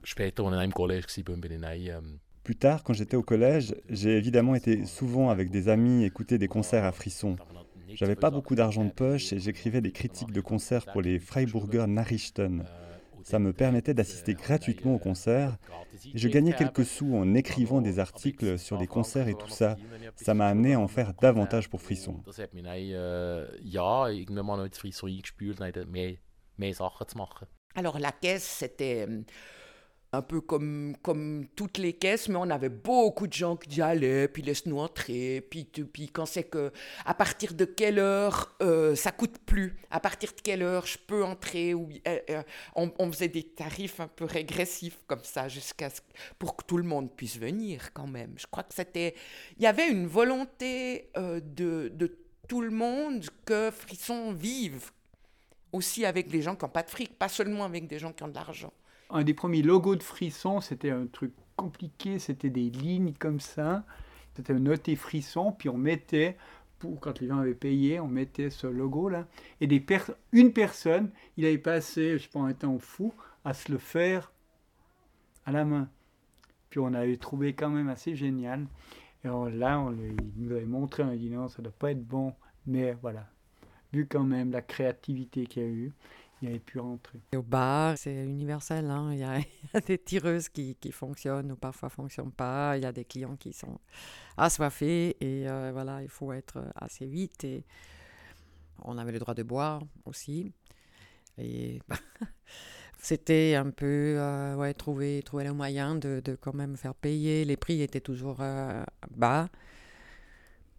[2.44, 6.46] Plus tard, quand j'étais au collège, j'ai évidemment été souvent avec des amis écouter des
[6.46, 7.36] concerts à Frisson.
[7.94, 11.86] J'avais pas beaucoup d'argent de poche et j'écrivais des critiques de concerts pour les Freiburger
[11.88, 12.64] Nachrichten.
[13.26, 15.56] Ça me permettait d'assister gratuitement aux concerts.
[16.14, 19.74] Et je gagnais quelques sous en écrivant des articles sur les concerts et tout ça.
[20.14, 22.22] Ça m'a amené à en faire davantage pour Frisson.
[27.74, 29.08] Alors la caisse, c'était
[30.16, 33.83] un peu comme, comme toutes les caisses, mais on avait beaucoup de gens qui y
[33.83, 36.72] allaient, puis laisse-nous entrer, puis, puis quand c'est que,
[37.05, 40.98] à partir de quelle heure euh, ça coûte plus, à partir de quelle heure je
[40.98, 42.42] peux entrer, ou, euh, euh,
[42.74, 45.88] on, faisait des tarifs un peu régressifs comme ça, jusqu'à
[46.38, 48.35] pour que tout le monde puisse venir quand même.
[48.37, 49.14] Je crois que c'était,
[49.57, 54.90] il y avait une volonté de, de tout le monde que Frisson vive,
[55.72, 58.22] aussi avec les gens qui n'ont pas de fric, pas seulement avec des gens qui
[58.22, 58.72] ont de l'argent.
[59.10, 63.84] Un des premiers logos de Frisson, c'était un truc compliqué, c'était des lignes comme ça.
[64.34, 66.36] C'était noté Frisson, puis on mettait,
[66.78, 69.26] pour, quand les gens avaient payé, on mettait ce logo-là.
[69.60, 69.84] Et des
[70.32, 73.14] une personne, il avait passé, je pense, un temps fou
[73.44, 74.32] à se le faire
[75.46, 75.88] à la main.
[76.68, 78.66] Puis on avait trouvé quand même assez génial.
[79.24, 81.92] Et là, on il nous avait montré, on a dit non, ça ne doit pas
[81.92, 82.34] être bon.
[82.66, 83.26] Mais voilà,
[83.92, 85.92] vu quand même la créativité qu'il y a eu,
[86.42, 87.20] il avait pu rentrer.
[87.35, 88.90] au bar, c'est universel.
[88.90, 89.11] Hein.
[89.12, 92.77] Il, y a, des tireuses qui, qui, fonctionnent ou parfois ne fonctionnent pas.
[92.77, 93.79] Il y a des clients qui sont
[94.37, 97.44] assoiffés et euh, voilà, il faut être assez vite.
[97.44, 97.64] Et
[98.85, 100.53] on avait le droit de boire aussi.
[101.38, 101.81] Et
[102.99, 107.44] c'était un peu euh, ouais, trouver, trouver le moyen de, quand même faire payer.
[107.44, 108.85] Les prix étaient toujours euh,
[109.16, 109.49] bas.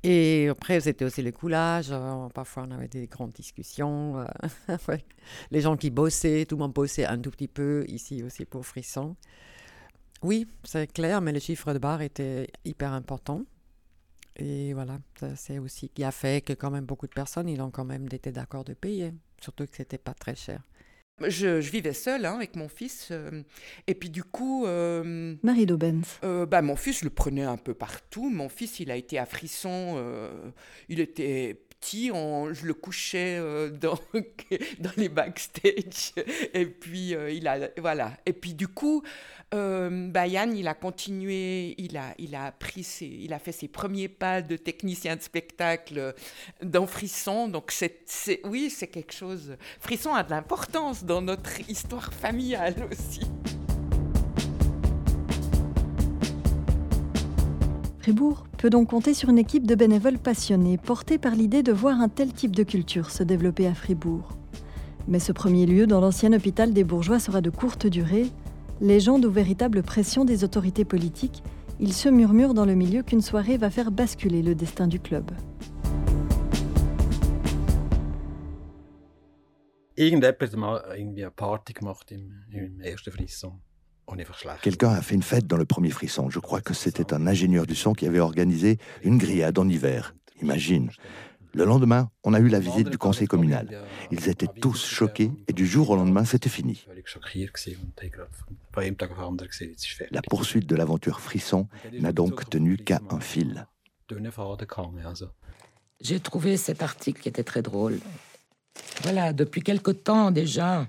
[0.03, 1.88] Et après, c'était aussi le coulage.
[1.91, 4.25] Euh, parfois, on avait des grandes discussions.
[4.69, 4.77] Euh,
[5.51, 8.65] les gens qui bossaient, tout le monde bossait un tout petit peu, ici aussi pour
[8.65, 9.15] Frisson.
[10.23, 13.43] Oui, c'est clair, mais le chiffre de barre était hyper important.
[14.38, 14.99] Et voilà,
[15.36, 18.07] c'est aussi qui a fait que quand même beaucoup de personnes, ils ont quand même
[18.12, 20.62] été d'accord de payer, surtout que c'était pas très cher.
[21.25, 23.10] Je, vivais seule hein, avec mon fils.
[23.12, 23.43] Euh,
[23.88, 24.65] et puis du coup...
[24.65, 26.19] Euh, Marie Daubens.
[26.23, 28.30] Euh, bah, mon fils, je le prenais un peu partout.
[28.30, 30.03] Mon fils, il a été à Frisson.
[30.89, 33.39] il était petit, on, je le couchais
[33.81, 33.99] dans,
[34.79, 36.13] dans les backstage.
[36.53, 37.69] Et puis, il a...
[37.77, 38.17] Voilà.
[38.25, 39.03] Et puis du coup,
[39.53, 40.11] euh,
[40.53, 44.57] il a continué, il a, il, a appris il a fait ses premiers pas de
[44.57, 46.13] technicien de spectacle
[46.61, 47.47] dans Frisson.
[47.47, 49.55] Donc, c'est, oui, c'est quelque chose.
[49.79, 53.21] Frisson a de l'importance dans notre histoire familiale aussi.
[58.08, 62.00] Fribourg peut donc compter sur une équipe de bénévoles passionnés, portés par l'idée de voir
[62.00, 64.38] un tel type de culture se développer à Fribourg.
[65.10, 68.28] Mais ce premier lieu dans l'ancien hôpital des bourgeois sera de courte durée,
[68.80, 71.43] les gens de véritable pression des autorités politiques,
[71.82, 75.30] il se murmure dans le milieu qu'une soirée va faire basculer le destin du club.
[84.62, 86.30] Quelqu'un a fait une fête dans le premier frisson.
[86.30, 90.15] Je crois que c'était un ingénieur du son qui avait organisé une grillade en hiver.
[90.41, 90.89] Imagine.
[91.54, 93.84] Le lendemain, on a eu la visite du conseil communal.
[94.12, 96.86] Ils étaient tous choqués et du jour au lendemain, c'était fini.
[100.12, 103.65] La poursuite de l'aventure Frisson n'a donc tenu qu'à un fil.
[106.00, 108.00] J'ai trouvé cet article qui était très drôle.
[109.02, 110.88] Voilà, depuis quelque temps déjà,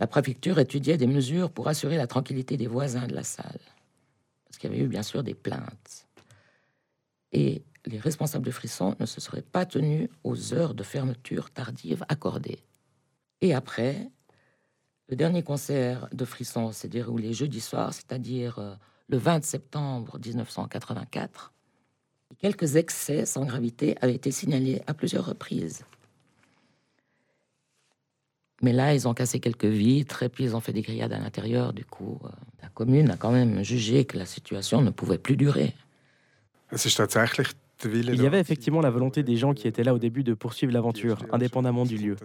[0.00, 3.60] la préfecture étudiait des mesures pour assurer la tranquillité des voisins de la salle.
[4.46, 6.08] Parce qu'il y avait eu bien sûr des plaintes.
[7.32, 12.04] Et les responsables de Frisson ne se seraient pas tenus aux heures de fermeture tardive
[12.08, 12.60] accordées.
[13.42, 14.10] Et après,
[15.08, 18.74] le dernier concert de Frisson s'est déroulé jeudi soir, c'est-à-dire euh,
[19.08, 21.52] le 20 septembre 1984.
[22.38, 25.84] Quelques excès sans gravité avaient été signalés à plusieurs reprises.
[28.62, 31.18] Mais là, ils ont cassé quelques vitres et puis ils ont fait des grillades à
[31.18, 31.72] l'intérieur.
[31.72, 32.28] Du coup, euh,
[32.62, 35.74] la commune a quand même jugé que la situation ne pouvait plus durer.
[37.84, 40.72] Il y avait effectivement la volonté des gens qui étaient là au début de poursuivre
[40.72, 42.16] l'aventure, indépendamment du lieu.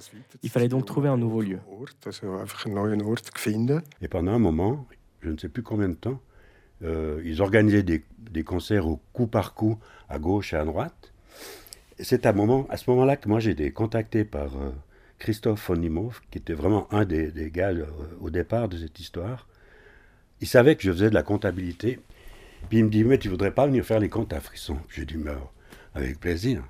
[0.43, 1.59] Il fallait donc trouver un nouveau lieu.
[4.01, 4.85] Et pendant un moment,
[5.21, 6.19] je ne sais plus combien de temps,
[6.83, 9.77] euh, ils organisaient des, des, concerts au coup par coup,
[10.09, 11.13] à gauche et à droite.
[11.99, 14.71] C'est à, moment, à ce moment-là que moi j'ai été contacté par euh,
[15.19, 17.86] Christophe Fonimov, qui était vraiment un des, gars euh,
[18.19, 19.47] au départ de cette histoire.
[20.41, 21.99] Il savait que je faisais de la comptabilité.
[22.69, 24.78] Puis il me dit, mais tu voudrais pas venir faire les comptes à Frisson?
[24.89, 25.32] J'ai dit, mais
[25.93, 26.63] avec plaisir.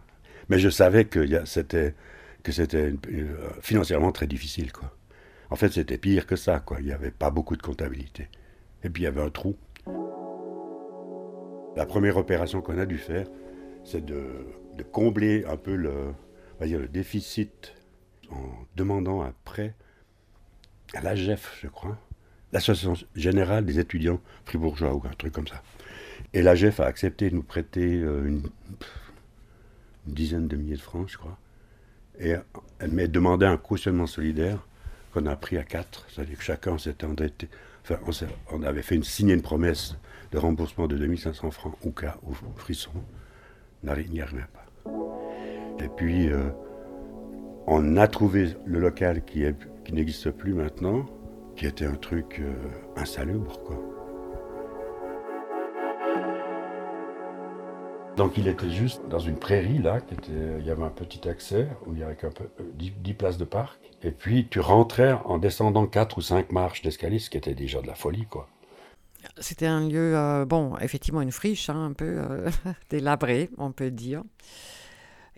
[0.49, 1.95] Mais je savais que c'était
[2.43, 2.93] que c'était
[3.61, 4.71] financièrement très difficile.
[4.71, 4.95] Quoi.
[5.49, 6.59] En fait, c'était pire que ça.
[6.59, 6.77] Quoi.
[6.79, 8.27] Il n'y avait pas beaucoup de comptabilité.
[8.83, 9.55] Et puis il y avait un trou.
[11.75, 13.27] La première opération qu'on a dû faire,
[13.83, 14.45] c'est de,
[14.77, 16.13] de, combler un peu le,
[16.61, 17.73] dire, le déficit
[18.31, 19.73] en demandant prêt
[20.93, 21.97] à l'AGEF, je crois,
[22.51, 25.61] l'Association Générale des étudiants fribourgeois ou un truc comme ça.
[26.33, 28.43] Et l'AGEF a accepté de nous prêter euh, une,
[30.05, 31.37] dizaine de milliers de francs, je crois.
[32.19, 32.33] Et
[32.79, 34.65] elle m'a demandé un cautionnement solidaire
[35.13, 37.49] qu'on a pris à quatre, c'est-à-dire que chacun s'était endetté.
[37.81, 37.99] Enfin,
[38.51, 39.95] on, avait fait une, signé une promesse
[40.31, 42.91] de remboursement de 2500 francs au cas où Frisson
[43.83, 44.65] n'y arrivait pas.
[45.83, 46.49] Et puis, euh,
[47.67, 51.05] on a trouvé le local qui, est, qui n'existe plus maintenant,
[51.55, 52.53] qui était un truc euh,
[52.95, 53.77] insalubre, quoi.
[58.17, 61.27] Donc il était juste dans une prairie là, qui était, il y avait un petit
[61.27, 62.15] accès où il y avait
[62.75, 63.77] 10, 10, places de parc.
[64.03, 67.81] Et puis tu rentrais en descendant 4 ou 5 marches d'escalier, ce qui était déjà
[67.81, 68.47] de la folie quoi.
[69.39, 72.49] C'était un lieu, euh, bon, effectivement une friche, hein, un peu euh,
[72.89, 74.23] délabrée, on peut dire.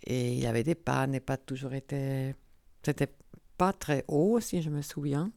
[0.09, 2.33] Et il y avait des pannes, les pas toujours été.
[2.81, 3.11] C'était
[3.57, 5.31] pas très haut, si je me souviens.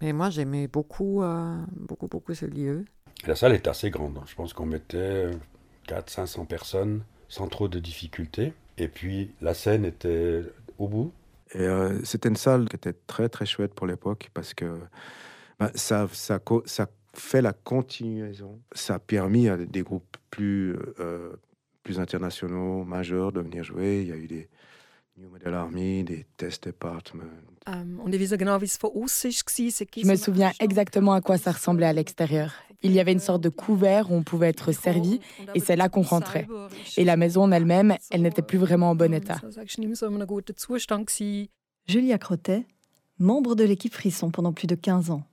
[0.00, 2.84] Mais moi, j'aimais beaucoup, euh, beaucoup, beaucoup ce lieu.
[3.26, 4.18] La salle est assez grande.
[4.18, 4.24] Hein.
[4.26, 5.30] Je pense qu'on mettait
[5.86, 8.52] 400-500 personnes sans trop de difficultés.
[8.78, 10.42] Et puis, la scène était
[10.78, 11.12] au bout.
[11.54, 14.80] Et euh, c'était une salle qui était très, très chouette pour l'époque parce que
[15.60, 18.58] bah, ça, ça, ça fait la continuation.
[18.72, 21.32] Ça a permis à des groupes plus, euh,
[21.82, 24.02] plus internationaux, majeurs, de venir jouer.
[24.02, 24.48] Il y a eu des
[25.16, 27.24] New Model Army, des Test Department.
[27.66, 28.00] Ähm,
[30.02, 32.54] Je me souviens exactement à quoi ça ressemblait à l'extérieur.
[32.82, 35.20] Il y avait une sorte de couvert où on pouvait être servi
[35.54, 36.46] et c'est là qu'on rentrait.
[36.96, 39.38] Et la maison en elle-même, elle n'était plus vraiment en bon état.
[41.86, 42.64] Julia Crotet,
[43.18, 45.24] membre de l'équipe Frisson pendant plus de 15 ans.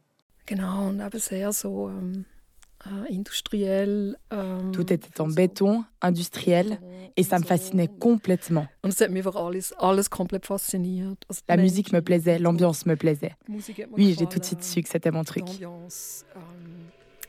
[4.74, 6.80] Tout était en béton, industriel,
[7.16, 8.68] et ça me fascinait complètement.
[11.48, 13.36] La musique me plaisait, l'ambiance me plaisait.
[13.92, 15.46] Oui, j'ai tout de suite su que c'était mon truc.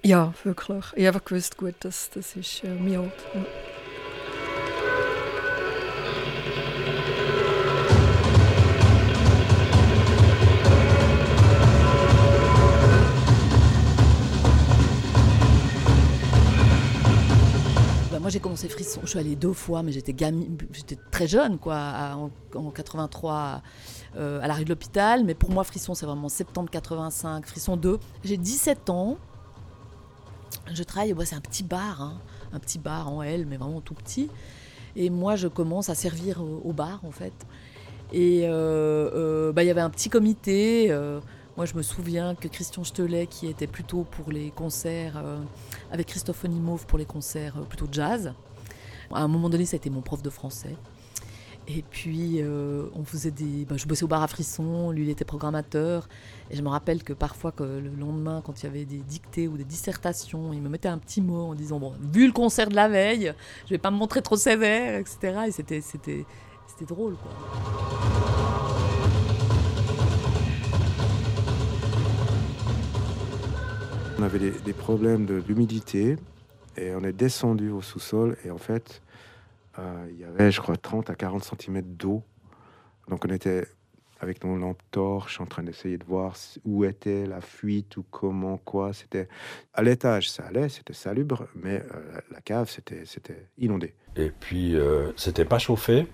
[0.05, 0.93] Ja, wirklich.
[0.97, 3.11] Ich habe gewusst, gut, das, das ist mein
[18.39, 20.14] j'ai commencé Frisson, je suis allée deux fois, mais j'étais
[20.72, 23.62] j'étais très jeune quoi, en, en 83
[24.16, 25.24] euh, à la rue de l'hôpital.
[25.24, 27.99] Mais pour moi Frisson c'est vraiment septembre 85, Frisson 2.
[28.22, 29.16] J'ai 17 ans,
[30.72, 32.20] je travaille, c'est un petit bar, hein,
[32.53, 34.30] un petit bar en L, mais vraiment tout petit.
[34.95, 37.34] Et moi, je commence à servir au, bar, en fait.
[38.12, 40.91] Et euh, euh, bah, il y avait un petit comité.
[41.59, 45.23] Euh, moi, je me souviens que Christian Stelet, qui était plutôt pour les concerts,
[45.91, 48.33] avec Christophe Onimov pour les concerts plutôt jazz.
[49.13, 50.77] À un moment donné, ça a été mon prof de français.
[51.71, 53.67] Et puis, euh, on faisait des.
[53.67, 56.09] Bah, je bossais au bar à Frisson, lui, il était programmateur.
[56.51, 59.49] Et je me rappelle que parfois, que le lendemain, quand il y avait des dictées
[59.49, 62.71] ou des dissertations, il me mettait un petit mot en disant Bon, vu le concert
[62.71, 63.35] de la veille,
[63.67, 65.41] je vais pas me montrer trop sévère, etc.
[65.49, 66.25] Et c'était
[66.87, 68.08] drôle, quoi.
[74.19, 76.16] On avait des, des problèmes de l'humidité
[76.77, 79.01] et on est descendu au sous-sol et en fait,
[79.79, 82.23] euh, il y avait, je crois, 30 à 40 cm d'eau.
[83.09, 83.66] Donc on était
[84.21, 88.59] avec nos lampes torches en train d'essayer de voir où était la fuite ou comment,
[88.59, 88.93] quoi.
[88.93, 89.29] C'était
[89.75, 93.95] à l'étage, ça allait, c'était salubre, mais euh, la cave, c'était c'était inondé.
[94.16, 96.07] Et puis, euh, c'était pas chauffé.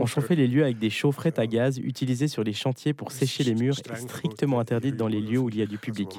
[0.00, 3.44] On chauffait les lieux avec des chaufferettes à gaz utilisées sur les chantiers pour sécher
[3.44, 6.18] les murs et strictement interdites dans les lieux où il y a du public.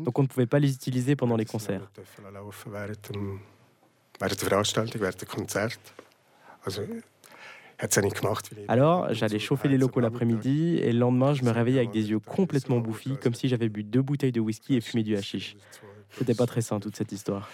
[0.00, 1.90] Donc on ne pouvait pas les utiliser pendant les concerts.
[8.68, 12.20] Alors, j'allais chauffer les locaux l'après-midi et le lendemain, je me réveillais avec des yeux
[12.20, 15.56] complètement bouffis, comme si j'avais bu deux bouteilles de whisky et fumé du hashish.
[16.18, 17.48] C'était pas très sain toute cette histoire.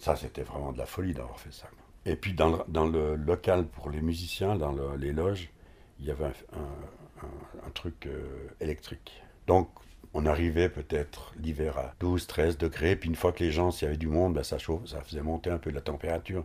[0.00, 1.66] Ça, c'était vraiment de la folie d'avoir fait ça.
[2.06, 5.50] Et puis dans le, dans le, local pour les musiciens, dans les loges,
[5.98, 9.22] il y avait un, un, truc euh, électrique.
[9.46, 9.68] Donc
[10.14, 13.86] on arrivait peut-être l'hiver à 12, 13 degrés, puis une fois que les gens, s'il
[13.86, 16.44] y avait du monde, ben, ça chauffe, ça faisait monter un peu la température.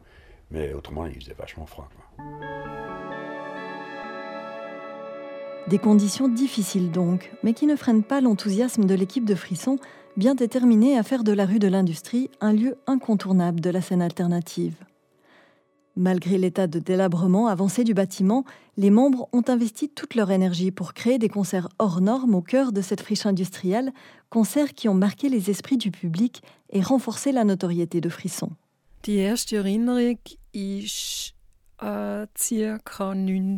[0.51, 1.89] Mais autrement, il faisait vachement froid.
[5.67, 9.79] Des conditions difficiles donc, mais qui ne freinent pas l'enthousiasme de l'équipe de Frisson,
[10.15, 14.03] bien déterminée à faire de la rue de l'Industrie un lieu incontournable de la scène
[14.03, 14.75] alternative.
[15.95, 18.45] Malgré l'état de délabrement avancé du bâtiment,
[18.77, 22.71] les membres ont investi toute leur énergie pour créer des concerts hors normes au cœur
[22.71, 23.91] de cette friche industrielle,
[24.29, 28.51] concerts qui ont marqué les esprits du public et renforcé la notoriété de Frisson.
[29.03, 30.19] Die erste Erinnerung
[30.53, 31.33] ist
[31.81, 33.57] äh, circa 19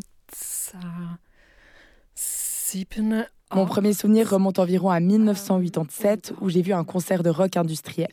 [3.54, 8.10] mon premier souvenir remonte environ à 1987 où j'ai vu un concert de rock industriel.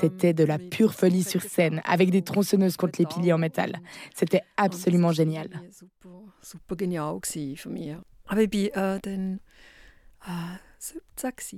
[0.00, 3.80] C'était de la pure folie sur scène, avec des tronçonneuses contre les piliers en métal.
[4.14, 5.48] C'était absolument génial.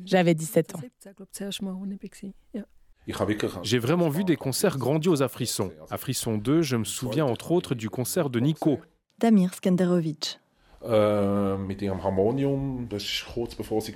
[0.05, 0.81] J'avais 17 ans.
[3.63, 5.71] J'ai vraiment vu des concerts grandioses à Frisson.
[5.91, 8.81] À Frisson 2, je me souviens entre autres du concert de Nico.
[9.19, 10.41] Damir Skenderovic.
[10.83, 11.57] Euh,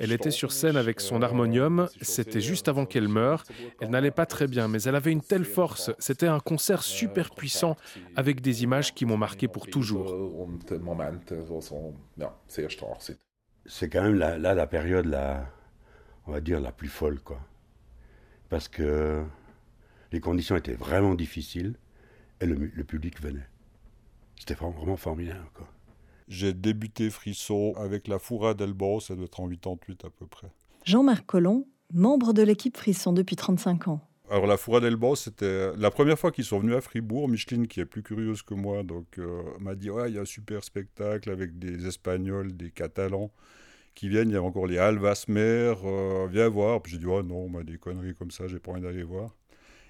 [0.00, 3.44] elle était sur scène avec son harmonium, c'était juste avant qu'elle meure.
[3.80, 5.92] Elle n'allait pas très bien, mais elle avait une telle force.
[5.98, 7.76] C'était un concert super puissant
[8.16, 10.14] avec des images qui m'ont marqué pour toujours.
[13.66, 15.46] C'est quand même là la, la période, la,
[16.26, 17.20] on va dire, la plus folle.
[17.20, 17.38] quoi
[18.50, 19.22] parce que
[20.12, 21.76] les conditions étaient vraiment difficiles
[22.40, 23.46] et le, public venait.
[24.38, 25.46] C'était vraiment formidable.
[26.28, 30.48] J'ai débuté Frisson avec la Foura d'Elbon, ça doit être en 88 à peu près.
[30.84, 34.00] Jean-Marc Collomb, membre de l'équipe Frisson depuis 35 ans.
[34.30, 37.28] Alors la Foura d'Elbon, c'était la première fois qu'ils sont venus à Fribourg.
[37.28, 40.22] Micheline, qui est plus curieuse que moi, donc euh, m'a dit ouais, il y a
[40.22, 43.30] un super spectacle avec des Espagnols, des Catalans
[43.94, 44.30] qui viennent.
[44.30, 46.82] Il y a encore les Alvasmer, euh, viens voir.
[46.82, 49.34] Puis j'ai dit, oh non, des conneries comme ça, j'ai pas envie d'aller voir.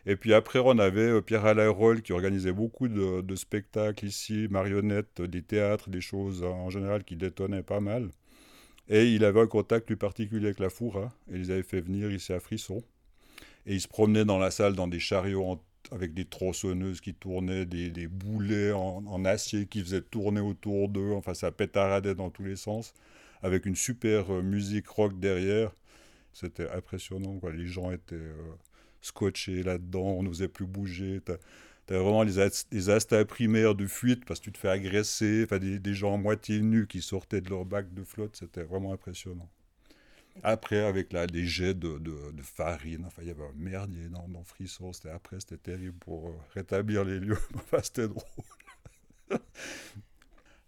[0.06, 5.20] Et puis après, on avait euh, Pierre-Alain Roll qui organisait beaucoup de, spectacles ici, marionnettes,
[5.20, 8.10] des théâtres, des choses en général qui détonnaient pas mal.
[8.88, 12.10] Et il avait un contact plus particulier avec la Foura, et ils avaient fait venir
[12.10, 12.82] ici à Frisson.
[13.66, 15.60] Et ils se promenaient dans la salle dans des chariots
[15.92, 21.12] avec des tronçonneuses qui tournaient, des, boulets en, en, acier qui faisaient tourner autour d'eux.
[21.12, 22.94] Enfin, ça pétaradait dans tous les sens
[23.42, 25.72] avec une super euh, musique rock derrière.
[26.32, 27.40] C'était impressionnant.
[27.52, 28.34] Les gens étaient euh,
[29.00, 31.20] scotchés là-dedans, on n'osait plus bouger.
[31.24, 31.32] Tu
[31.94, 32.38] as vraiment les,
[32.88, 35.44] instincts primaires de fuite parce que tu te fais agresser.
[35.44, 38.36] Enfin, des, gens à moitié nus qui sortaient de leur bac de flotte.
[38.36, 39.48] C'était vraiment impressionnant.
[40.42, 42.00] Après, avec là, des jets de,
[42.42, 44.92] farine, enfin, il y avait un merdier dans, dans Frisson.
[45.12, 47.38] Après, c'était terrible pour euh, rétablir les lieux.
[47.54, 48.24] enfin, c'était drôle.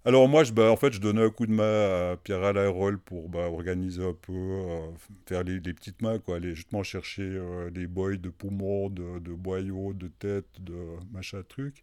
[0.05, 2.99] Alors moi, je, bah, en fait, je donnais un coup de main à Pierre-Alain Roll
[2.99, 4.81] pour bah, organiser un peu, euh,
[5.27, 9.93] faire les, petites mains, quoi, aller justement chercher euh, des boys de poumons, de, boyaux,
[9.93, 10.75] de têtes, de
[11.13, 11.83] machin truc.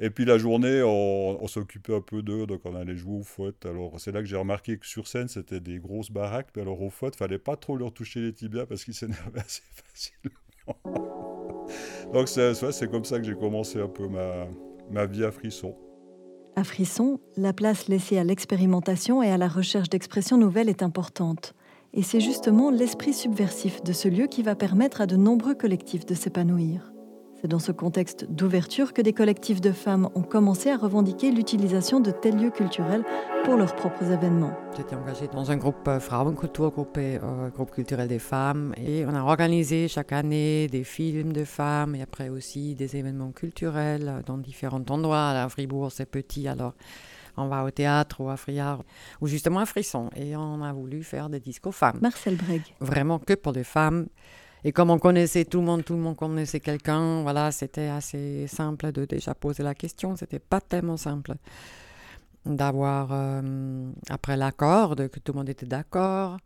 [0.00, 3.66] Et puis la journée, on, s'occupait un peu d'eux, donc on allait jouer au foot.
[3.66, 6.80] Alors c'est là que j'ai remarqué que sur scène, c'était des grosses baraques, mais alors
[6.82, 10.36] au foot, fallait pas trop leur toucher les tibias parce qu'ils s'énervaient assez facilement.
[12.12, 14.46] donc c'est comme ça que j'ai commencé un peu ma,
[14.90, 15.76] ma vie à frisson.
[16.56, 21.54] À Frisson, la place laissée à l'expérimentation et à la recherche d'expressions nouvelles est importante.
[21.94, 26.06] Et c'est justement l'esprit subversif de ce lieu qui va permettre à de nombreux collectifs
[26.06, 26.92] de s'épanouir.
[27.40, 31.98] C'est dans ce contexte d'ouverture que des collectifs de femmes ont commencé à revendiquer l'utilisation
[31.98, 33.02] de tels lieux culturels
[33.44, 34.52] pour leurs propres événements.
[34.76, 39.14] J'étais engagée dans un groupe euh, Frauenkultur, groupe, euh, groupe culturel des femmes, et on
[39.14, 44.36] a organisé chaque année des films de femmes et après aussi des événements culturels dans
[44.36, 45.30] différents endroits.
[45.30, 46.74] À Fribourg, c'est petit, alors
[47.38, 48.82] on va au théâtre ou à Friard,
[49.22, 50.10] ou justement à Frisson.
[50.14, 52.00] Et on a voulu faire des discos femmes.
[52.02, 52.62] Marcel Breg.
[52.80, 54.08] Vraiment que pour les femmes.
[54.64, 58.46] Et comme on connaissait tout le monde, tout le monde connaissait quelqu'un, voilà, c'était assez
[58.46, 60.16] simple de déjà poser la question.
[60.16, 61.34] C'était pas tellement simple
[62.44, 66.38] d'avoir, euh, après l'accord, que tout le monde était d'accord.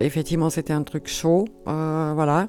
[0.00, 2.48] Effectivement, c'était un truc chaud, euh, voilà.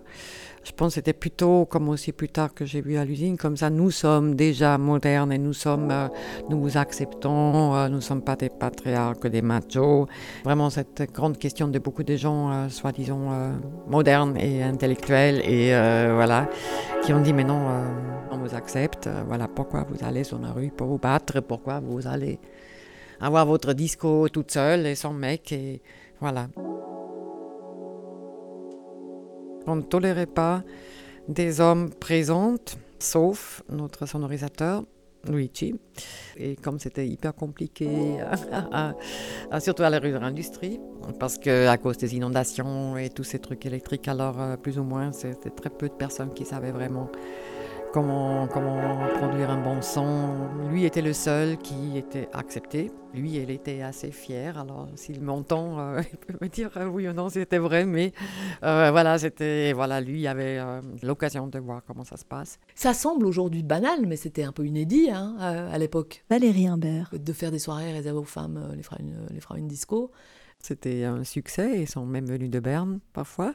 [0.64, 3.56] Je pense que c'était plutôt, comme aussi plus tard que j'ai vu à l'usine, comme
[3.56, 6.08] ça, nous sommes déjà modernes et nous sommes, euh,
[6.50, 10.08] nous vous acceptons, euh, nous ne sommes pas des patriarques, des machos.
[10.44, 13.30] Vraiment cette grande question de beaucoup de gens, soi-disant
[13.88, 15.70] modernes et intellectuels, et
[16.14, 16.50] voilà,
[17.04, 17.62] qui ont dit, mais non,
[18.32, 22.08] on vous accepte, voilà, pourquoi vous allez sur la rue pour vous battre, pourquoi vous
[22.08, 22.40] allez
[23.22, 25.82] avoir votre disco toute seule et sans mec, et
[26.20, 26.48] voilà.
[29.68, 30.64] On ne tolérait pas
[31.28, 32.56] des hommes présents,
[33.00, 34.84] sauf notre sonorisateur,
[35.28, 35.76] Luigi.
[36.38, 37.90] Et comme c'était hyper compliqué,
[39.60, 40.80] surtout à la rue de l'industrie,
[41.20, 45.12] parce qu'à cause des inondations et tous ces trucs électriques, alors euh, plus ou moins,
[45.12, 47.10] c'était très peu de personnes qui savaient vraiment
[47.96, 50.50] comment, comment produire un bon son.
[50.70, 52.92] Lui était le seul qui était accepté.
[53.14, 54.58] Lui, il était assez fier.
[54.60, 57.86] Alors, s'il m'entend, euh, il peut me dire euh, oui ou non, c'était vrai.
[57.86, 58.12] Mais
[58.64, 60.60] euh, voilà, c'était voilà, lui avait
[61.04, 62.60] l'occasion de voir comment ça se passe.
[62.76, 66.26] Ça semble aujourd'hui banal, mais c'était un peu inédit hein, à, l'époque.
[66.30, 67.12] Valérie Imbert.
[67.18, 68.84] De faire des soirées réservées aux femmes, les
[69.40, 70.12] frères une disco.
[70.60, 71.84] C'était un succès.
[71.84, 73.54] Ils sont même venus de Berne parfois.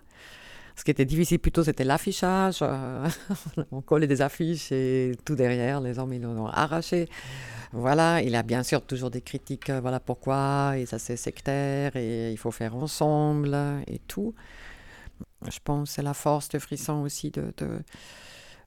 [0.77, 2.59] Ce qui était difficile plutôt, c'était l'affichage.
[2.63, 3.09] Euh,
[3.73, 7.09] on collait des affiches et tout derrière, les hommes, ils l'ont arraché.
[7.73, 11.95] Voilà, il a bien sûr toujours des critiques, euh, voilà pourquoi, et ça c'est sectaire,
[11.95, 13.57] et il faut faire ensemble,
[13.87, 14.35] et tout.
[15.49, 17.53] Je pense que c'est la force de Frisson aussi de,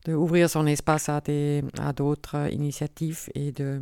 [0.06, 1.22] de, son espace à,
[1.80, 3.82] à d'autres initiatives et de,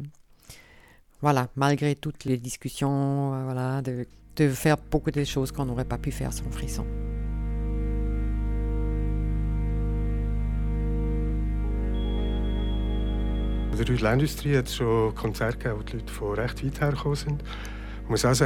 [1.22, 4.07] voilà, malgré toutes les discussions, euh, voilà, de,
[4.38, 6.86] de faire beaucoup de choses qu'on n'aurait pas pu faire sans Frisson.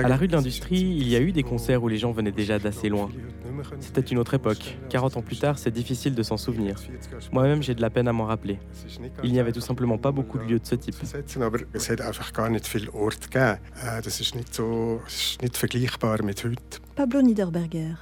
[0.06, 2.32] À la rue de l'Industrie, il y a eu des concerts où les gens venaient
[2.32, 3.10] déjà d'assez loin.
[3.80, 4.78] C'était une autre époque.
[4.90, 6.76] 40 ans plus tard, c'est difficile de s'en souvenir.
[7.32, 8.60] Moi-même, j'ai de la peine à m'en rappeler.
[9.24, 10.96] Il n'y avait tout simplement pas beaucoup de lieux de ce type.
[16.96, 17.96] Pablo Niederberger.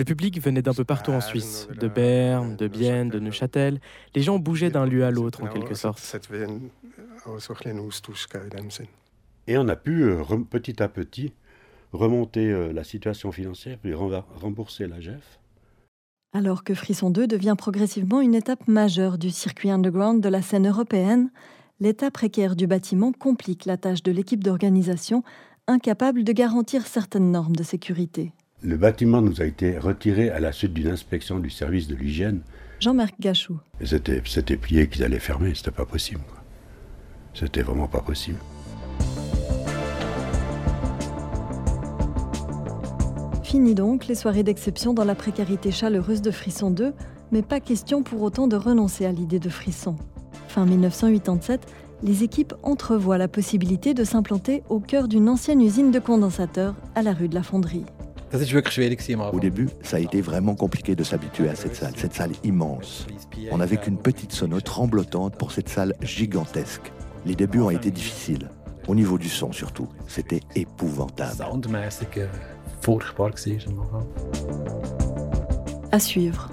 [0.00, 3.82] Le public venait d'un peu partout en Suisse, de Berne, de Bienne, de Neuchâtel.
[4.14, 6.00] Les gens bougeaient d'un lieu à l'autre en quelque sorte.
[9.46, 11.34] Et on a pu euh, petit à petit
[11.92, 15.38] remonter euh, la situation financière puis rembourser la GEF.
[16.32, 20.66] Alors que Frisson 2 devient progressivement une étape majeure du circuit underground de la scène
[20.66, 21.30] européenne,
[21.78, 25.22] l'état précaire du bâtiment complique la tâche de l'équipe d'organisation,
[25.66, 28.32] incapable de garantir certaines normes de sécurité.
[28.62, 32.40] Le bâtiment nous a été retiré à la suite d'une inspection du service de l'hygiène.
[32.78, 33.58] Jean-Marc Gachou.
[33.82, 36.20] C'était, c'était plié qu'ils allaient fermer, c'était pas possible.
[37.32, 38.38] C'était vraiment pas possible.
[43.42, 46.92] Fini donc les soirées d'exception dans la précarité chaleureuse de Frisson 2,
[47.32, 49.96] mais pas question pour autant de renoncer à l'idée de Frisson.
[50.48, 51.66] Fin 1987,
[52.02, 57.00] les équipes entrevoient la possibilité de s'implanter au cœur d'une ancienne usine de condensateurs à
[57.00, 57.86] la rue de la Fonderie.
[58.32, 63.06] Au début, ça a été vraiment compliqué de s'habituer à cette salle, cette salle immense.
[63.50, 66.92] On n'avait qu'une petite sono tremblotante pour cette salle gigantesque.
[67.26, 68.50] Les débuts ont été difficiles,
[68.86, 69.88] au niveau du son surtout.
[70.06, 71.44] C'était épouvantable.
[75.92, 76.50] À suivre.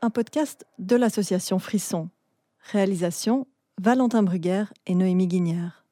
[0.00, 2.08] Un podcast de l'association Frisson.
[2.72, 3.46] Réalisation
[3.82, 5.84] Valentin Brugger et Noémie Guignard.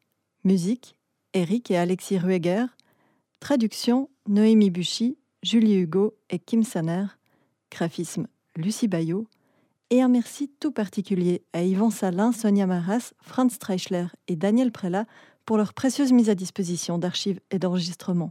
[0.45, 0.95] Musique
[1.35, 2.67] Eric et Alexis Rueger.
[3.41, 7.07] Traduction Noémie Buchy, Julie Hugo et Kim Saner.
[7.69, 9.27] Graphisme Lucie Bayot.
[9.91, 15.05] Et un merci tout particulier à Yvan Salin, Sonia Maras, Franz Streichler et Daniel Prella
[15.45, 18.31] pour leur précieuse mise à disposition d'archives et d'enregistrements.